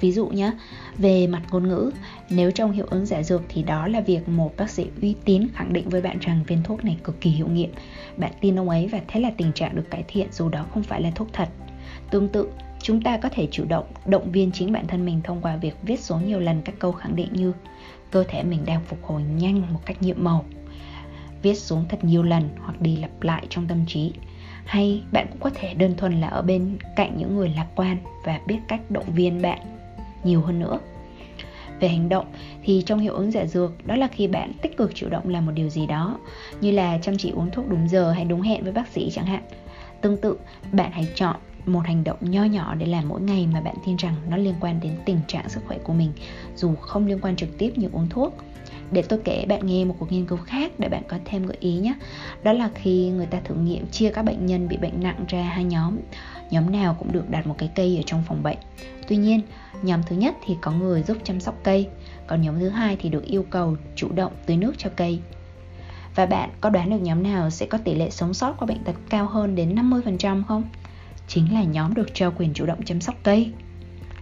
Ví 0.00 0.12
dụ 0.12 0.26
nhé, 0.26 0.52
về 0.98 1.26
mặt 1.26 1.42
ngôn 1.50 1.68
ngữ, 1.68 1.90
nếu 2.30 2.50
trong 2.50 2.72
hiệu 2.72 2.86
ứng 2.90 3.06
giả 3.06 3.22
dược 3.22 3.42
thì 3.48 3.62
đó 3.62 3.86
là 3.86 4.00
việc 4.00 4.28
một 4.28 4.56
bác 4.56 4.70
sĩ 4.70 4.86
uy 5.02 5.14
tín 5.24 5.46
khẳng 5.54 5.72
định 5.72 5.88
với 5.88 6.00
bạn 6.00 6.18
rằng 6.18 6.44
viên 6.46 6.62
thuốc 6.62 6.84
này 6.84 6.98
cực 7.04 7.20
kỳ 7.20 7.30
hiệu 7.30 7.48
nghiệm. 7.48 7.72
Bạn 8.16 8.32
tin 8.40 8.58
ông 8.58 8.68
ấy 8.68 8.88
và 8.92 9.00
thế 9.08 9.20
là 9.20 9.30
tình 9.36 9.52
trạng 9.52 9.76
được 9.76 9.90
cải 9.90 10.04
thiện 10.08 10.28
dù 10.32 10.48
đó 10.48 10.66
không 10.74 10.82
phải 10.82 11.02
là 11.02 11.10
thuốc 11.10 11.28
thật. 11.32 11.48
Tương 12.10 12.28
tự 12.28 12.48
chúng 12.82 13.02
ta 13.02 13.16
có 13.16 13.28
thể 13.28 13.48
chủ 13.50 13.64
động 13.68 13.86
động 14.06 14.32
viên 14.32 14.52
chính 14.52 14.72
bản 14.72 14.86
thân 14.86 15.04
mình 15.04 15.20
thông 15.24 15.40
qua 15.40 15.56
việc 15.56 15.74
viết 15.82 16.00
xuống 16.00 16.26
nhiều 16.26 16.40
lần 16.40 16.62
các 16.62 16.74
câu 16.78 16.92
khẳng 16.92 17.16
định 17.16 17.28
như 17.32 17.52
cơ 18.10 18.24
thể 18.28 18.42
mình 18.42 18.64
đang 18.66 18.80
phục 18.84 19.02
hồi 19.02 19.22
nhanh 19.22 19.72
một 19.72 19.80
cách 19.86 20.02
nhiệm 20.02 20.24
màu, 20.24 20.44
viết 21.42 21.54
xuống 21.54 21.84
thật 21.88 22.04
nhiều 22.04 22.22
lần 22.22 22.48
hoặc 22.58 22.80
đi 22.80 22.96
lặp 22.96 23.22
lại 23.22 23.46
trong 23.50 23.66
tâm 23.66 23.78
trí. 23.86 24.12
Hay 24.64 25.02
bạn 25.12 25.26
cũng 25.30 25.40
có 25.40 25.50
thể 25.54 25.74
đơn 25.74 25.96
thuần 25.96 26.20
là 26.20 26.28
ở 26.28 26.42
bên 26.42 26.76
cạnh 26.96 27.16
những 27.16 27.36
người 27.36 27.48
lạc 27.56 27.66
quan 27.76 27.96
và 28.24 28.40
biết 28.46 28.58
cách 28.68 28.90
động 28.90 29.12
viên 29.14 29.42
bạn 29.42 29.58
nhiều 30.24 30.40
hơn 30.40 30.60
nữa. 30.60 30.78
Về 31.80 31.88
hành 31.88 32.08
động 32.08 32.26
thì 32.62 32.82
trong 32.86 32.98
hiệu 32.98 33.14
ứng 33.14 33.30
giả 33.30 33.46
dược, 33.46 33.86
đó 33.86 33.96
là 33.96 34.08
khi 34.08 34.26
bạn 34.26 34.52
tích 34.62 34.76
cực 34.76 34.94
chủ 34.94 35.08
động 35.08 35.28
làm 35.28 35.46
một 35.46 35.52
điều 35.52 35.68
gì 35.68 35.86
đó, 35.86 36.18
như 36.60 36.70
là 36.70 36.98
chăm 36.98 37.16
chỉ 37.18 37.30
uống 37.30 37.50
thuốc 37.50 37.68
đúng 37.68 37.88
giờ 37.88 38.12
hay 38.12 38.24
đúng 38.24 38.40
hẹn 38.40 38.64
với 38.64 38.72
bác 38.72 38.88
sĩ 38.88 39.10
chẳng 39.10 39.26
hạn. 39.26 39.42
Tương 40.00 40.16
tự, 40.16 40.38
bạn 40.72 40.90
hãy 40.92 41.06
chọn 41.14 41.36
một 41.66 41.80
hành 41.84 42.04
động 42.04 42.16
nho 42.20 42.44
nhỏ 42.44 42.74
để 42.74 42.86
làm 42.86 43.08
mỗi 43.08 43.20
ngày 43.20 43.48
mà 43.52 43.60
bạn 43.60 43.74
tin 43.86 43.96
rằng 43.96 44.14
nó 44.28 44.36
liên 44.36 44.54
quan 44.60 44.80
đến 44.80 44.92
tình 45.04 45.20
trạng 45.26 45.48
sức 45.48 45.60
khỏe 45.66 45.78
của 45.78 45.92
mình, 45.92 46.12
dù 46.56 46.74
không 46.74 47.06
liên 47.06 47.18
quan 47.20 47.36
trực 47.36 47.58
tiếp 47.58 47.72
như 47.76 47.88
uống 47.92 48.08
thuốc. 48.08 48.36
Để 48.90 49.02
tôi 49.02 49.18
kể 49.24 49.44
bạn 49.48 49.66
nghe 49.66 49.84
một 49.84 49.94
cuộc 49.98 50.12
nghiên 50.12 50.26
cứu 50.26 50.38
khác 50.38 50.72
để 50.78 50.88
bạn 50.88 51.02
có 51.08 51.18
thêm 51.24 51.46
gợi 51.46 51.56
ý 51.60 51.78
nhé. 51.78 51.94
Đó 52.42 52.52
là 52.52 52.70
khi 52.74 53.08
người 53.08 53.26
ta 53.26 53.40
thử 53.44 53.54
nghiệm 53.54 53.86
chia 53.86 54.10
các 54.10 54.22
bệnh 54.22 54.46
nhân 54.46 54.68
bị 54.68 54.76
bệnh 54.76 55.02
nặng 55.02 55.24
ra 55.28 55.42
hai 55.42 55.64
nhóm. 55.64 55.98
Nhóm 56.50 56.72
nào 56.72 56.96
cũng 56.98 57.12
được 57.12 57.30
đặt 57.30 57.46
một 57.46 57.54
cái 57.58 57.70
cây 57.74 57.96
ở 57.96 58.02
trong 58.06 58.22
phòng 58.28 58.42
bệnh. 58.42 58.58
Tuy 59.08 59.16
nhiên, 59.16 59.40
nhóm 59.82 60.00
thứ 60.06 60.16
nhất 60.16 60.36
thì 60.46 60.56
có 60.60 60.70
người 60.70 61.02
giúp 61.02 61.16
chăm 61.24 61.40
sóc 61.40 61.54
cây, 61.62 61.88
còn 62.26 62.42
nhóm 62.42 62.60
thứ 62.60 62.68
hai 62.68 62.96
thì 63.00 63.08
được 63.08 63.24
yêu 63.24 63.44
cầu 63.50 63.76
chủ 63.96 64.12
động 64.12 64.32
tưới 64.46 64.56
nước 64.56 64.72
cho 64.78 64.90
cây. 64.96 65.20
Và 66.14 66.26
bạn 66.26 66.50
có 66.60 66.70
đoán 66.70 66.90
được 66.90 67.00
nhóm 67.02 67.22
nào 67.22 67.50
sẽ 67.50 67.66
có 67.66 67.78
tỷ 67.78 67.94
lệ 67.94 68.10
sống 68.10 68.34
sót 68.34 68.54
qua 68.58 68.66
bệnh 68.66 68.84
tật 68.84 68.94
cao 69.10 69.26
hơn 69.26 69.54
đến 69.54 69.74
50% 69.74 70.42
không? 70.48 70.62
Chính 71.34 71.54
là 71.54 71.62
nhóm 71.62 71.94
được 71.94 72.14
trao 72.14 72.32
quyền 72.38 72.52
chủ 72.54 72.66
động 72.66 72.84
chăm 72.84 73.00
sóc 73.00 73.14
cây. 73.22 73.52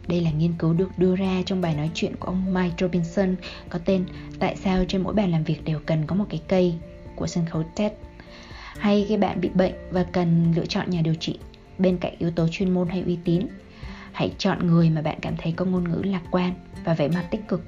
Đây 0.09 0.21
là 0.21 0.31
nghiên 0.31 0.53
cứu 0.59 0.73
được 0.73 0.99
đưa 0.99 1.17
ra 1.17 1.43
trong 1.47 1.61
bài 1.61 1.75
nói 1.75 1.91
chuyện 1.95 2.17
của 2.17 2.29
ông 2.29 2.55
Mike 2.55 2.75
Robinson 2.79 3.37
có 3.69 3.79
tên 3.85 4.05
Tại 4.39 4.57
sao 4.57 4.85
trên 4.89 5.03
mỗi 5.03 5.15
bàn 5.15 5.31
làm 5.31 5.45
việc 5.45 5.65
đều 5.65 5.81
cần 5.87 6.07
có 6.07 6.17
một 6.17 6.25
cái 6.31 6.43
cây 6.49 6.75
của 7.17 7.27
sân 7.27 7.47
khấu 7.47 7.63
TED. 7.77 7.93
Hay 8.79 9.05
khi 9.09 9.17
bạn 9.17 9.41
bị 9.41 9.49
bệnh 9.49 9.73
và 9.91 10.03
cần 10.13 10.53
lựa 10.57 10.67
chọn 10.67 10.91
nhà 10.91 11.01
điều 11.01 11.15
trị 11.15 11.39
bên 11.79 11.99
cạnh 11.99 12.15
yếu 12.19 12.31
tố 12.31 12.49
chuyên 12.49 12.75
môn 12.75 12.89
hay 12.89 13.03
uy 13.07 13.19
tín, 13.25 13.47
hãy 14.13 14.33
chọn 14.39 14.67
người 14.67 14.91
mà 14.91 15.03
bạn 15.03 15.19
cảm 15.23 15.35
thấy 15.37 15.53
có 15.53 15.65
ngôn 15.65 15.89
ngữ 15.89 16.03
lạc 16.05 16.23
quan 16.31 16.55
và 16.85 16.95
vẻ 16.95 17.09
mặt 17.09 17.25
tích 17.31 17.49
cực 17.49 17.65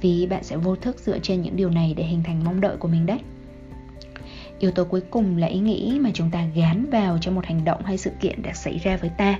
vì 0.00 0.26
bạn 0.26 0.44
sẽ 0.44 0.56
vô 0.56 0.76
thức 0.76 0.98
dựa 0.98 1.18
trên 1.18 1.42
những 1.42 1.56
điều 1.56 1.70
này 1.70 1.94
để 1.96 2.04
hình 2.04 2.22
thành 2.22 2.44
mong 2.44 2.60
đợi 2.60 2.76
của 2.76 2.88
mình 2.88 3.06
đấy 3.06 3.18
yếu 4.58 4.70
tố 4.70 4.84
cuối 4.84 5.00
cùng 5.10 5.36
là 5.36 5.46
ý 5.46 5.58
nghĩ 5.58 5.98
mà 6.00 6.10
chúng 6.14 6.30
ta 6.30 6.46
gán 6.54 6.90
vào 6.90 7.18
cho 7.20 7.30
một 7.30 7.46
hành 7.46 7.64
động 7.64 7.84
hay 7.84 7.98
sự 7.98 8.10
kiện 8.20 8.42
đã 8.42 8.52
xảy 8.52 8.78
ra 8.78 8.96
với 8.96 9.10
ta. 9.18 9.38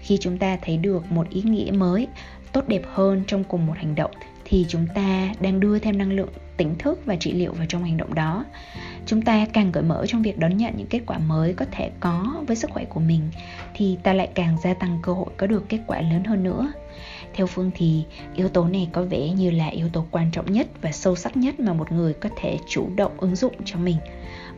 Khi 0.00 0.18
chúng 0.20 0.38
ta 0.38 0.58
thấy 0.62 0.76
được 0.76 1.12
một 1.12 1.30
ý 1.30 1.42
nghĩa 1.42 1.70
mới, 1.70 2.08
tốt 2.52 2.68
đẹp 2.68 2.82
hơn 2.92 3.22
trong 3.26 3.44
cùng 3.44 3.66
một 3.66 3.74
hành 3.76 3.94
động, 3.94 4.10
thì 4.44 4.66
chúng 4.68 4.86
ta 4.94 5.32
đang 5.40 5.60
đưa 5.60 5.78
thêm 5.78 5.98
năng 5.98 6.12
lượng, 6.12 6.28
tỉnh 6.56 6.78
thức 6.78 7.00
và 7.04 7.16
trị 7.16 7.32
liệu 7.32 7.52
vào 7.52 7.66
trong 7.68 7.84
hành 7.84 7.96
động 7.96 8.14
đó. 8.14 8.44
Chúng 9.06 9.22
ta 9.22 9.46
càng 9.52 9.72
cởi 9.72 9.82
mở 9.82 10.06
trong 10.06 10.22
việc 10.22 10.38
đón 10.38 10.56
nhận 10.56 10.74
những 10.76 10.86
kết 10.86 11.00
quả 11.06 11.18
mới 11.18 11.54
có 11.54 11.64
thể 11.70 11.90
có 12.00 12.42
với 12.46 12.56
sức 12.56 12.70
khỏe 12.70 12.84
của 12.84 13.00
mình, 13.00 13.20
thì 13.74 13.98
ta 14.02 14.12
lại 14.12 14.28
càng 14.34 14.56
gia 14.64 14.74
tăng 14.74 14.98
cơ 15.02 15.12
hội 15.12 15.26
có 15.36 15.46
được 15.46 15.68
kết 15.68 15.78
quả 15.86 16.00
lớn 16.00 16.24
hơn 16.24 16.42
nữa. 16.42 16.72
Theo 17.34 17.46
phương 17.46 17.70
thì, 17.74 18.04
yếu 18.34 18.48
tố 18.48 18.64
này 18.64 18.88
có 18.92 19.02
vẻ 19.02 19.28
như 19.28 19.50
là 19.50 19.66
yếu 19.66 19.88
tố 19.88 20.04
quan 20.10 20.30
trọng 20.32 20.52
nhất 20.52 20.66
và 20.80 20.92
sâu 20.92 21.16
sắc 21.16 21.36
nhất 21.36 21.60
mà 21.60 21.72
một 21.72 21.92
người 21.92 22.12
có 22.12 22.28
thể 22.36 22.58
chủ 22.68 22.88
động 22.96 23.12
ứng 23.18 23.36
dụng 23.36 23.54
cho 23.64 23.78
mình 23.78 23.96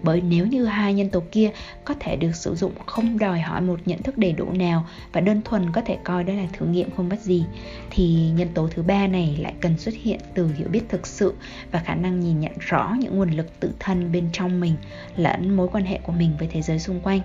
bởi 0.03 0.21
nếu 0.21 0.47
như 0.47 0.65
hai 0.65 0.95
nhân 0.95 1.09
tố 1.09 1.23
kia 1.33 1.51
có 1.85 1.95
thể 2.01 2.17
được 2.17 2.35
sử 2.35 2.55
dụng 2.55 2.73
không 2.87 3.19
đòi 3.19 3.41
hỏi 3.41 3.61
một 3.61 3.81
nhận 3.85 4.03
thức 4.03 4.19
đầy 4.19 4.33
đủ 4.33 4.53
nào 4.53 4.87
và 5.12 5.21
đơn 5.21 5.41
thuần 5.45 5.73
có 5.73 5.81
thể 5.81 5.99
coi 6.05 6.25
đó 6.25 6.35
là 6.35 6.47
thử 6.53 6.67
nghiệm 6.67 6.91
không 6.91 7.09
mất 7.09 7.21
gì 7.21 7.45
thì 7.91 8.31
nhân 8.37 8.49
tố 8.55 8.69
thứ 8.69 8.83
ba 8.83 9.07
này 9.07 9.37
lại 9.41 9.55
cần 9.61 9.79
xuất 9.79 9.95
hiện 10.03 10.21
từ 10.35 10.51
hiểu 10.55 10.69
biết 10.69 10.83
thực 10.88 11.07
sự 11.07 11.35
và 11.71 11.83
khả 11.85 11.95
năng 11.95 12.21
nhìn 12.21 12.41
nhận 12.41 12.53
rõ 12.59 12.95
những 12.99 13.17
nguồn 13.17 13.31
lực 13.31 13.61
tự 13.61 13.73
thân 13.79 14.12
bên 14.12 14.29
trong 14.33 14.61
mình 14.61 14.75
lẫn 15.17 15.57
mối 15.57 15.69
quan 15.73 15.85
hệ 15.85 15.99
của 15.99 16.12
mình 16.12 16.31
với 16.38 16.49
thế 16.53 16.62
giới 16.62 16.79
xung 16.79 17.01
quanh. 17.01 17.21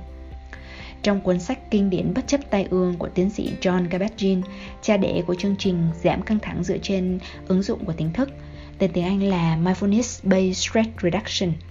Trong 1.01 1.21
cuốn 1.21 1.39
sách 1.39 1.71
kinh 1.71 1.89
điển 1.89 2.13
Bất 2.13 2.27
chấp 2.27 2.41
tai 2.49 2.67
ương 2.69 2.95
của 2.97 3.07
tiến 3.07 3.29
sĩ 3.29 3.51
John 3.61 3.89
Kabat-Zinn, 3.89 4.41
cha 4.81 4.97
đẻ 4.97 5.21
của 5.27 5.35
chương 5.35 5.55
trình 5.59 5.87
giảm 6.03 6.21
căng 6.21 6.39
thẳng 6.39 6.63
dựa 6.63 6.77
trên 6.77 7.19
ứng 7.47 7.63
dụng 7.63 7.85
của 7.85 7.93
tính 7.93 8.13
thức, 8.13 8.29
tên 8.77 8.91
tiếng 8.93 9.03
Anh 9.03 9.23
là 9.23 9.57
Mindfulness 9.63 10.29
Based 10.29 10.57
Stress 10.57 10.89
Reduction– 11.01 11.51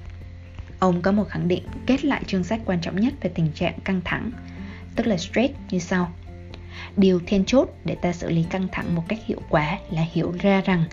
Ông 0.78 1.02
có 1.02 1.12
một 1.12 1.28
khẳng 1.28 1.48
định 1.48 1.62
kết 1.86 2.04
lại 2.04 2.22
chương 2.26 2.44
sách 2.44 2.60
quan 2.64 2.80
trọng 2.80 3.00
nhất 3.00 3.14
về 3.20 3.30
tình 3.34 3.52
trạng 3.54 3.80
căng 3.84 4.00
thẳng, 4.04 4.30
tức 4.96 5.06
là 5.06 5.16
stress 5.16 5.54
như 5.70 5.78
sau. 5.78 6.12
Điều 6.96 7.20
then 7.26 7.44
chốt 7.44 7.68
để 7.84 7.96
ta 8.02 8.12
xử 8.12 8.30
lý 8.30 8.42
căng 8.50 8.68
thẳng 8.72 8.94
một 8.94 9.02
cách 9.08 9.18
hiệu 9.26 9.40
quả 9.50 9.78
là 9.90 10.04
hiểu 10.12 10.34
ra 10.40 10.60
rằng 10.60 10.84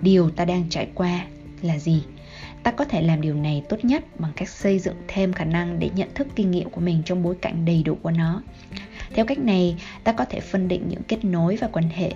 điều 0.00 0.30
ta 0.30 0.44
đang 0.44 0.68
trải 0.68 0.88
qua 0.94 1.24
là 1.62 1.78
gì. 1.78 2.02
Ta 2.62 2.70
có 2.70 2.84
thể 2.84 3.02
làm 3.02 3.20
điều 3.20 3.34
này 3.34 3.62
tốt 3.68 3.84
nhất 3.84 4.20
bằng 4.20 4.32
cách 4.36 4.48
xây 4.48 4.78
dựng 4.78 4.96
thêm 5.08 5.32
khả 5.32 5.44
năng 5.44 5.78
để 5.78 5.90
nhận 5.94 6.08
thức 6.14 6.28
kinh 6.36 6.50
nghiệm 6.50 6.70
của 6.70 6.80
mình 6.80 7.02
trong 7.04 7.22
bối 7.22 7.34
cảnh 7.42 7.64
đầy 7.64 7.82
đủ 7.82 7.98
của 8.02 8.10
nó. 8.10 8.42
Theo 9.14 9.24
cách 9.24 9.38
này, 9.38 9.76
ta 10.04 10.12
có 10.12 10.24
thể 10.24 10.40
phân 10.40 10.68
định 10.68 10.88
những 10.88 11.02
kết 11.02 11.24
nối 11.24 11.56
và 11.56 11.68
quan 11.72 11.88
hệ 11.88 12.12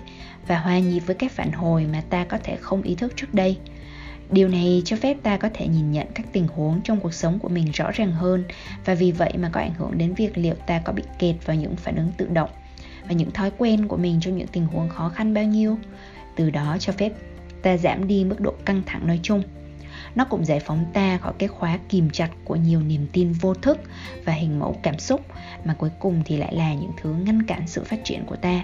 và 0.47 0.59
hòa 0.59 0.79
nhịp 0.79 0.99
với 0.99 1.15
các 1.15 1.31
phản 1.31 1.51
hồi 1.51 1.85
mà 1.93 2.03
ta 2.09 2.25
có 2.25 2.37
thể 2.43 2.55
không 2.55 2.81
ý 2.81 2.95
thức 2.95 3.13
trước 3.15 3.33
đây– 3.33 3.57
điều 4.31 4.47
này 4.47 4.81
cho 4.85 4.95
phép 4.95 5.17
ta 5.23 5.37
có 5.37 5.49
thể 5.53 5.67
nhìn 5.67 5.91
nhận 5.91 6.07
các 6.13 6.25
tình 6.31 6.47
huống 6.47 6.81
trong 6.83 6.99
cuộc 6.99 7.13
sống 7.13 7.39
của 7.39 7.49
mình 7.49 7.71
rõ 7.73 7.91
ràng 7.91 8.11
hơn. 8.11 8.43
Và 8.85 8.93
vì 8.93 9.11
vậy 9.11 9.33
mà 9.37 9.49
có 9.53 9.59
ảnh 9.59 9.73
hưởng 9.73 9.97
đến 9.97 10.13
việc 10.13 10.37
liệu 10.37 10.55
ta 10.55 10.79
có 10.79 10.93
bị 10.93 11.03
kẹt 11.19 11.35
vào 11.45 11.55
những 11.55 11.75
phản 11.75 11.95
ứng 11.95 12.11
tự 12.17 12.27
động 12.33 12.49
và 13.07 13.11
những 13.13 13.31
thói 13.31 13.51
quen 13.57 13.87
của 13.87 13.97
mình 13.97 14.19
trong 14.21 14.37
những 14.37 14.47
tình 14.47 14.65
huống 14.65 14.89
khó 14.89 15.09
khăn 15.09 15.33
bao 15.33 15.43
nhiêu. 15.43 15.77
Từ 16.35 16.49
đó 16.49 16.77
cho 16.79 16.93
phép 16.93 17.11
ta 17.61 17.77
giảm 17.77 18.07
đi 18.07 18.23
mức 18.23 18.39
độ 18.39 18.53
căng 18.65 18.81
thẳng 18.85 19.07
nói 19.07 19.19
chung. 19.23 19.43
Nó 20.15 20.25
cũng 20.25 20.45
giải 20.45 20.59
phóng 20.59 20.85
ta 20.93 21.17
khỏi 21.17 21.33
cái 21.37 21.49
khóa 21.49 21.79
kìm 21.89 22.09
chặt 22.09 22.29
của 22.45 22.55
nhiều 22.55 22.81
niềm 22.81 23.07
tin 23.13 23.31
vô 23.31 23.53
thức 23.53 23.79
và 24.25 24.33
hình 24.33 24.59
mẫu 24.59 24.79
cảm 24.83 24.99
xúc 24.99 25.21
mà 25.65 25.73
cuối 25.73 25.89
cùng 25.99 26.21
thì 26.25 26.37
lại 26.37 26.55
là 26.55 26.73
những 26.73 26.91
thứ 27.01 27.13
ngăn 27.13 27.43
cản 27.43 27.67
sự 27.67 27.83
phát 27.83 27.99
triển 28.03 28.25
của 28.25 28.35
ta 28.35 28.63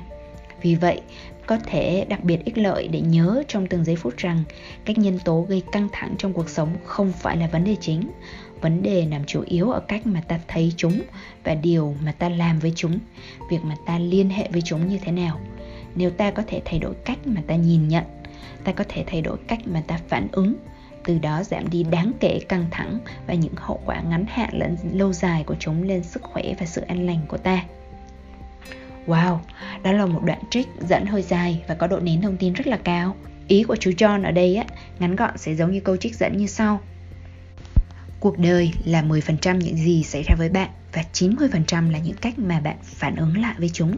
vì 0.63 0.75
vậy, 0.75 1.01
có 1.45 1.57
thể 1.57 2.05
đặc 2.09 2.23
biệt 2.23 2.45
ích 2.45 2.57
lợi 2.57 2.87
để 2.87 3.01
nhớ 3.01 3.43
trong 3.47 3.67
từng 3.67 3.83
giây 3.83 3.95
phút 3.95 4.17
rằng 4.17 4.43
các 4.85 4.97
nhân 4.97 5.19
tố 5.25 5.45
gây 5.49 5.63
căng 5.71 5.87
thẳng 5.91 6.15
trong 6.17 6.33
cuộc 6.33 6.49
sống 6.49 6.69
không 6.83 7.11
phải 7.11 7.37
là 7.37 7.47
vấn 7.47 7.63
đề 7.63 7.75
chính. 7.81 8.11
Vấn 8.61 8.83
đề 8.83 9.05
nằm 9.05 9.25
chủ 9.25 9.43
yếu 9.45 9.71
ở 9.71 9.79
cách 9.79 10.07
mà 10.07 10.21
ta 10.27 10.39
thấy 10.47 10.73
chúng 10.77 11.01
và 11.43 11.55
điều 11.55 11.95
mà 12.03 12.11
ta 12.11 12.29
làm 12.29 12.59
với 12.59 12.73
chúng, 12.75 12.99
việc 13.49 13.59
mà 13.63 13.75
ta 13.85 13.99
liên 13.99 14.29
hệ 14.29 14.47
với 14.51 14.61
chúng 14.61 14.87
như 14.87 14.97
thế 14.97 15.11
nào. 15.11 15.39
Nếu 15.95 16.09
ta 16.09 16.31
có 16.31 16.43
thể 16.47 16.61
thay 16.65 16.79
đổi 16.79 16.93
cách 17.05 17.19
mà 17.25 17.41
ta 17.47 17.55
nhìn 17.55 17.87
nhận, 17.87 18.03
ta 18.63 18.71
có 18.71 18.83
thể 18.89 19.03
thay 19.07 19.21
đổi 19.21 19.37
cách 19.47 19.59
mà 19.65 19.83
ta 19.87 19.99
phản 20.07 20.27
ứng, 20.31 20.53
từ 21.05 21.19
đó 21.19 21.43
giảm 21.43 21.69
đi 21.69 21.83
đáng 21.83 22.11
kể 22.19 22.39
căng 22.49 22.65
thẳng 22.71 22.99
và 23.27 23.33
những 23.33 23.53
hậu 23.55 23.81
quả 23.85 24.01
ngắn 24.01 24.25
hạn 24.27 24.49
lẫn 24.53 24.75
lâu 24.93 25.13
dài 25.13 25.43
của 25.43 25.55
chúng 25.59 25.83
lên 25.83 26.03
sức 26.03 26.23
khỏe 26.23 26.43
và 26.59 26.65
sự 26.65 26.81
an 26.81 27.05
lành 27.05 27.19
của 27.27 27.37
ta. 27.37 27.63
Wow, 29.07 29.37
đó 29.83 29.91
là 29.91 30.05
một 30.05 30.21
đoạn 30.25 30.39
trích 30.49 30.67
dẫn 30.89 31.05
hơi 31.05 31.21
dài 31.21 31.63
và 31.67 31.75
có 31.75 31.87
độ 31.87 31.99
nén 31.99 32.21
thông 32.21 32.37
tin 32.37 32.53
rất 32.53 32.67
là 32.67 32.77
cao. 32.77 33.15
Ý 33.47 33.63
của 33.63 33.75
chú 33.75 33.91
John 33.91 34.23
ở 34.23 34.31
đây 34.31 34.55
á, 34.55 34.65
ngắn 34.99 35.15
gọn 35.15 35.37
sẽ 35.37 35.55
giống 35.55 35.71
như 35.71 35.79
câu 35.79 35.97
trích 35.97 36.15
dẫn 36.15 36.37
như 36.37 36.47
sau. 36.47 36.79
Cuộc 38.19 38.37
đời 38.37 38.71
là 38.85 39.01
10% 39.01 39.57
những 39.57 39.77
gì 39.77 40.03
xảy 40.03 40.23
ra 40.23 40.35
với 40.35 40.49
bạn 40.49 40.69
và 40.93 41.03
90% 41.13 41.91
là 41.91 41.99
những 41.99 42.17
cách 42.21 42.39
mà 42.39 42.59
bạn 42.59 42.77
phản 42.83 43.15
ứng 43.15 43.41
lại 43.41 43.55
với 43.57 43.69
chúng. 43.73 43.97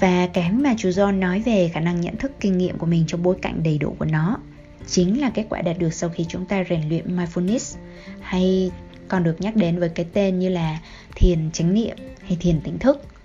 Và 0.00 0.26
cái 0.26 0.52
mà 0.52 0.74
chú 0.78 0.88
John 0.88 1.18
nói 1.18 1.40
về 1.40 1.70
khả 1.74 1.80
năng 1.80 2.00
nhận 2.00 2.16
thức 2.16 2.32
kinh 2.40 2.58
nghiệm 2.58 2.78
của 2.78 2.86
mình 2.86 3.04
trong 3.06 3.22
bối 3.22 3.36
cảnh 3.42 3.62
đầy 3.62 3.78
đủ 3.78 3.96
của 3.98 4.04
nó 4.04 4.38
chính 4.86 5.20
là 5.20 5.30
kết 5.30 5.46
quả 5.48 5.62
đạt 5.62 5.78
được 5.78 5.94
sau 5.94 6.10
khi 6.10 6.26
chúng 6.28 6.46
ta 6.46 6.64
rèn 6.70 6.88
luyện 6.88 7.16
mindfulness 7.16 7.76
hay 8.20 8.70
còn 9.08 9.24
được 9.24 9.40
nhắc 9.40 9.56
đến 9.56 9.78
với 9.78 9.88
cái 9.88 10.06
tên 10.12 10.38
như 10.38 10.48
là 10.48 10.78
thiền 11.14 11.50
chánh 11.52 11.74
niệm 11.74 11.96
hay 12.26 12.36
thiền 12.40 12.60
tỉnh 12.60 12.78
thức. 12.78 13.15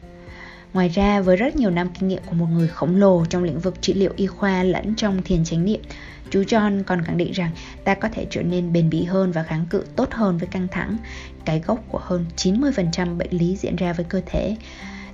Ngoài 0.74 0.90
ra, 0.90 1.22
với 1.22 1.36
rất 1.36 1.56
nhiều 1.56 1.70
năm 1.70 1.90
kinh 2.00 2.10
nghiệm 2.10 2.24
của 2.26 2.36
một 2.36 2.48
người 2.52 2.68
khổng 2.68 2.96
lồ 2.96 3.26
trong 3.26 3.44
lĩnh 3.44 3.60
vực 3.60 3.82
trị 3.82 3.94
liệu 3.94 4.14
y 4.16 4.28
khoa 4.28 4.64
lẫn 4.64 4.96
trong 4.96 5.22
thiền 5.22 5.44
chánh 5.44 5.66
niệm, 5.66 5.82
chú 6.30 6.42
John 6.42 6.84
còn 6.84 7.04
khẳng 7.04 7.18
định 7.18 7.32
rằng 7.32 7.52
ta 7.84 7.96
có 7.96 8.10
thể 8.10 8.26
trở 8.30 8.42
nên 8.42 8.74
bền 8.74 8.90
bỉ 8.90 9.04
hơn 9.04 9.32
và 9.32 9.44
kháng 9.44 9.66
cự 9.70 9.86
tốt 9.96 10.12
hơn 10.12 10.38
với 10.38 10.48
căng 10.48 10.68
thẳng. 10.68 10.98
Cái 11.46 11.60
gốc 11.60 11.80
của 11.90 12.00
hơn 12.04 12.26
90% 12.38 13.18
bệnh 13.18 13.32
lý 13.32 13.56
diễn 13.56 13.76
ra 13.76 13.94
với 13.94 14.06
cơ 14.10 14.22
thể 14.26 14.56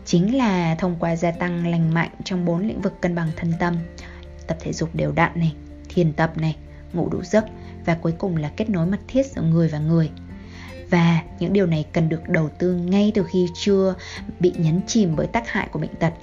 chính 0.06 0.38
là 0.38 0.76
thông 0.76 0.96
qua 1.00 1.16
gia 1.16 1.32
tăng 1.32 1.68
lành 1.68 1.94
mạnh 1.94 2.10
trong 2.24 2.46
bốn 2.46 2.68
lĩnh 2.68 2.82
vực 2.82 3.02
cân 3.02 3.16
bằng 3.16 3.32
thân 3.36 3.54
tâm, 3.60 3.76
tập 4.48 4.58
thể 4.60 4.74
dục 4.74 4.96
đều 4.96 5.12
đặn 5.12 5.32
này, 5.36 5.54
thiền 5.90 6.14
tập 6.14 6.38
này, 6.38 6.56
ngủ 6.94 7.10
đủ 7.10 7.24
giấc 7.24 7.46
và 7.86 7.96
cuối 7.96 8.14
cùng 8.18 8.38
là 8.38 8.52
kết 8.58 8.70
nối 8.70 8.88
mật 8.88 9.00
thiết 9.08 9.26
giữa 9.26 9.42
người 9.42 9.68
và 9.68 9.80
người. 9.80 10.10
Và 10.90 11.22
những 11.40 11.54
điều 11.54 11.66
này 11.66 11.86
cần 11.94 12.10
được 12.10 12.30
đầu 12.30 12.50
tư 12.50 12.76
ngay 12.76 13.12
từ 13.16 13.24
khi 13.24 13.48
chưa 13.56 13.96
bị 14.40 14.54
nhấn 14.58 14.82
chìm 14.88 15.16
bởi 15.16 15.28
tác 15.28 15.50
hại 15.50 15.68
của 15.72 15.80
bệnh 15.80 15.96
tật. 16.00 16.14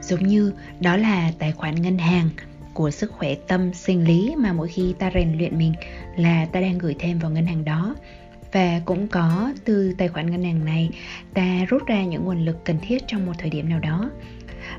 Giống 0.00 0.26
như 0.26 0.52
đó 0.80 0.96
là 0.96 1.32
tài 1.38 1.52
khoản 1.52 1.74
ngân 1.74 1.98
hàng 1.98 2.28
của 2.74 2.90
sức 2.90 3.12
khỏe 3.12 3.34
tâm 3.34 3.74
sinh 3.74 4.04
lý 4.04 4.34
mà 4.38 4.52
mỗi 4.52 4.68
khi 4.68 4.94
ta 4.98 5.10
rèn 5.14 5.38
luyện 5.38 5.58
mình 5.58 5.72
là 6.16 6.46
ta 6.52 6.60
đang 6.60 6.78
gửi 6.78 6.96
thêm 6.98 7.18
vào 7.18 7.30
ngân 7.30 7.46
hàng 7.46 7.64
đó. 7.64 7.94
Và 8.52 8.80
cũng 8.84 9.08
có 9.08 9.52
từ 9.64 9.94
tài 9.98 10.08
khoản 10.08 10.30
ngân 10.30 10.42
hàng 10.42 10.64
này, 10.64 10.90
ta 11.34 11.64
rút 11.68 11.86
ra 11.86 12.04
những 12.04 12.24
nguồn 12.24 12.44
lực 12.44 12.64
cần 12.64 12.76
thiết 12.82 13.02
trong 13.06 13.26
một 13.26 13.32
thời 13.38 13.50
điểm 13.50 13.68
nào 13.68 13.80
đó. 13.80 14.10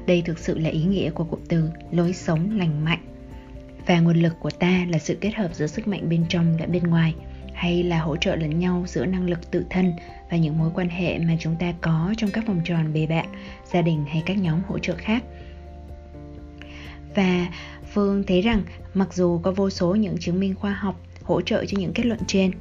Đây 0.05 0.21
thực 0.21 0.39
sự 0.39 0.59
là 0.59 0.69
ý 0.69 0.83
nghĩa 0.83 1.11
của 1.11 1.23
cụm 1.23 1.39
từ 1.49 1.69
lối 1.91 2.13
sống 2.13 2.57
lành 2.57 2.85
mạnh. 2.85 2.99
Và 3.85 3.99
nguồn 3.99 4.17
lực 4.17 4.33
của 4.39 4.49
ta 4.49 4.85
là 4.89 4.97
sự 4.97 5.17
kết 5.21 5.35
hợp 5.35 5.53
giữa 5.53 5.67
sức 5.67 5.87
mạnh 5.87 6.09
bên 6.09 6.25
trong 6.29 6.57
lẫn 6.59 6.71
bên 6.71 6.83
ngoài 6.83 7.15
hay 7.61 7.83
là 7.83 7.99
hỗ 7.99 8.17
trợ 8.17 8.35
lẫn 8.35 8.59
nhau 8.59 8.83
giữa 8.87 9.05
năng 9.05 9.29
lực 9.29 9.51
tự 9.51 9.65
thân 9.69 9.93
và 10.29 10.37
những 10.37 10.57
mối 10.57 10.71
quan 10.73 10.89
hệ 10.89 11.19
mà 11.19 11.33
chúng 11.39 11.55
ta 11.59 11.73
có 11.81 12.13
trong 12.17 12.29
các 12.31 12.47
vòng 12.47 12.61
tròn 12.65 12.93
bề 12.93 13.07
bạn 13.07 13.25
gia 13.71 13.81
đình 13.81 14.05
hay 14.07 14.23
các 14.25 14.37
nhóm 14.37 14.61
hỗ 14.67 14.79
trợ 14.79 14.95
khác. 14.97 15.23
Và 17.15 17.47
phương 17.93 18.23
thấy 18.27 18.41
rằng 18.41 18.63
mặc 18.93 19.13
dù 19.13 19.39
có 19.43 19.51
vô 19.51 19.69
số 19.69 19.95
những 19.95 20.17
chứng 20.17 20.39
minh 20.39 20.55
khoa 20.55 20.73
học 20.73 21.01
hỗ 21.23 21.41
trợ 21.41 21.65
cho 21.65 21.77
những 21.79 21.93
kết 21.93 22.05
luận 22.05 22.19
trên, 22.27 22.51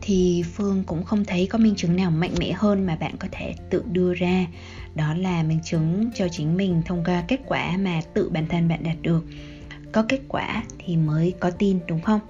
thì 0.00 0.42
phương 0.54 0.84
cũng 0.86 1.04
không 1.04 1.24
thấy 1.24 1.46
có 1.46 1.58
minh 1.58 1.74
chứng 1.76 1.96
nào 1.96 2.10
mạnh 2.10 2.34
mẽ 2.40 2.52
hơn 2.52 2.86
mà 2.86 2.96
bạn 2.96 3.16
có 3.18 3.28
thể 3.32 3.54
tự 3.70 3.84
đưa 3.92 4.14
ra. 4.14 4.46
Đó 4.94 5.14
là 5.14 5.42
minh 5.42 5.60
chứng 5.64 6.10
cho 6.14 6.28
chính 6.28 6.56
mình 6.56 6.82
thông 6.86 7.04
qua 7.04 7.24
kết 7.28 7.40
quả 7.46 7.76
mà 7.76 8.00
tự 8.14 8.30
bản 8.30 8.46
thân 8.48 8.68
bạn 8.68 8.82
đạt 8.82 8.96
được. 9.02 9.24
Có 9.92 10.04
kết 10.08 10.20
quả 10.28 10.62
thì 10.78 10.96
mới 10.96 11.34
có 11.40 11.50
tin, 11.50 11.78
đúng 11.88 12.00
không? 12.00 12.20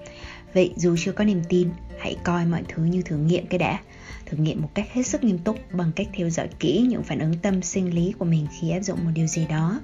Vậy 0.53 0.73
dù 0.75 0.95
chưa 0.99 1.11
có 1.11 1.23
niềm 1.23 1.41
tin, 1.49 1.69
hãy 1.99 2.15
coi 2.23 2.45
mọi 2.45 2.63
thứ 2.67 2.83
như 2.83 3.01
thử 3.01 3.17
nghiệm 3.17 3.47
cái 3.47 3.57
đã. 3.57 3.79
Thử 4.25 4.37
nghiệm 4.37 4.61
một 4.61 4.69
cách 4.73 4.87
hết 4.93 5.03
sức 5.03 5.23
nghiêm 5.23 5.37
túc 5.37 5.57
bằng 5.73 5.91
cách 5.95 6.07
theo 6.13 6.29
dõi 6.29 6.47
kỹ 6.59 6.85
những 6.89 7.03
phản 7.03 7.19
ứng 7.19 7.33
tâm 7.41 7.61
sinh 7.61 7.95
lý 7.95 8.13
của 8.19 8.25
mình 8.25 8.47
khi 8.59 8.69
áp 8.69 8.79
dụng 8.79 8.99
một 9.05 9.11
điều 9.13 9.27
gì 9.27 9.45
đó. 9.49 9.79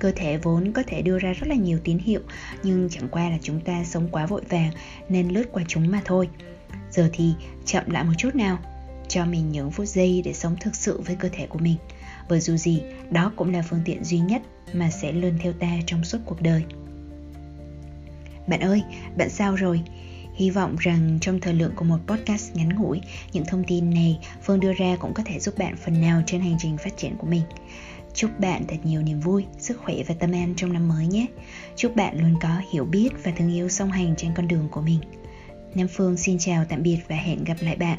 Cơ 0.00 0.12
thể 0.16 0.36
vốn 0.36 0.72
có 0.72 0.82
thể 0.86 1.02
đưa 1.02 1.18
ra 1.18 1.32
rất 1.32 1.48
là 1.48 1.54
nhiều 1.54 1.78
tín 1.84 1.98
hiệu, 1.98 2.20
nhưng 2.62 2.88
chẳng 2.90 3.08
qua 3.08 3.30
là 3.30 3.38
chúng 3.42 3.60
ta 3.60 3.84
sống 3.84 4.08
quá 4.12 4.26
vội 4.26 4.42
vàng 4.48 4.70
nên 5.08 5.28
lướt 5.28 5.44
qua 5.52 5.62
chúng 5.68 5.90
mà 5.90 6.00
thôi. 6.04 6.28
Giờ 6.90 7.10
thì 7.12 7.32
chậm 7.64 7.90
lại 7.90 8.04
một 8.04 8.12
chút 8.18 8.34
nào, 8.34 8.58
cho 9.08 9.24
mình 9.24 9.52
những 9.52 9.70
phút 9.70 9.86
giây 9.86 10.22
để 10.24 10.32
sống 10.32 10.56
thực 10.60 10.76
sự 10.76 11.00
với 11.00 11.16
cơ 11.16 11.28
thể 11.32 11.46
của 11.46 11.58
mình. 11.58 11.76
Bởi 12.28 12.40
dù 12.40 12.56
gì, 12.56 12.82
đó 13.10 13.32
cũng 13.36 13.52
là 13.52 13.62
phương 13.62 13.82
tiện 13.84 14.04
duy 14.04 14.18
nhất 14.18 14.42
mà 14.72 14.90
sẽ 14.90 15.12
luôn 15.12 15.32
theo 15.40 15.52
ta 15.52 15.70
trong 15.86 16.04
suốt 16.04 16.18
cuộc 16.24 16.42
đời 16.42 16.64
bạn 18.46 18.60
ơi 18.60 18.82
bạn 19.16 19.30
sao 19.30 19.54
rồi 19.54 19.82
Hy 20.34 20.50
vọng 20.50 20.76
rằng 20.78 21.18
trong 21.20 21.40
thời 21.40 21.54
lượng 21.54 21.72
của 21.76 21.84
một 21.84 21.98
podcast 22.06 22.56
ngắn 22.56 22.68
ngủi, 22.68 23.00
những 23.32 23.44
thông 23.44 23.64
tin 23.64 23.90
này 23.90 24.18
Phương 24.42 24.60
đưa 24.60 24.72
ra 24.72 24.96
cũng 25.00 25.14
có 25.14 25.22
thể 25.26 25.38
giúp 25.38 25.58
bạn 25.58 25.76
phần 25.76 26.00
nào 26.00 26.22
trên 26.26 26.40
hành 26.40 26.56
trình 26.58 26.76
phát 26.76 26.96
triển 26.96 27.16
của 27.16 27.26
mình. 27.26 27.42
Chúc 28.14 28.40
bạn 28.40 28.62
thật 28.68 28.76
nhiều 28.84 29.02
niềm 29.02 29.20
vui, 29.20 29.44
sức 29.58 29.80
khỏe 29.84 29.96
và 30.08 30.14
tâm 30.18 30.32
an 30.32 30.54
trong 30.56 30.72
năm 30.72 30.88
mới 30.88 31.06
nhé. 31.06 31.26
Chúc 31.76 31.96
bạn 31.96 32.20
luôn 32.20 32.34
có 32.40 32.60
hiểu 32.72 32.84
biết 32.84 33.08
và 33.24 33.32
thương 33.36 33.54
yêu 33.54 33.68
song 33.68 33.90
hành 33.90 34.14
trên 34.16 34.30
con 34.34 34.48
đường 34.48 34.68
của 34.70 34.80
mình. 34.80 35.00
Nam 35.74 35.88
Phương 35.88 36.16
xin 36.16 36.38
chào 36.38 36.64
tạm 36.64 36.82
biệt 36.82 36.98
và 37.08 37.16
hẹn 37.16 37.44
gặp 37.44 37.56
lại 37.60 37.76
bạn. 37.76 37.98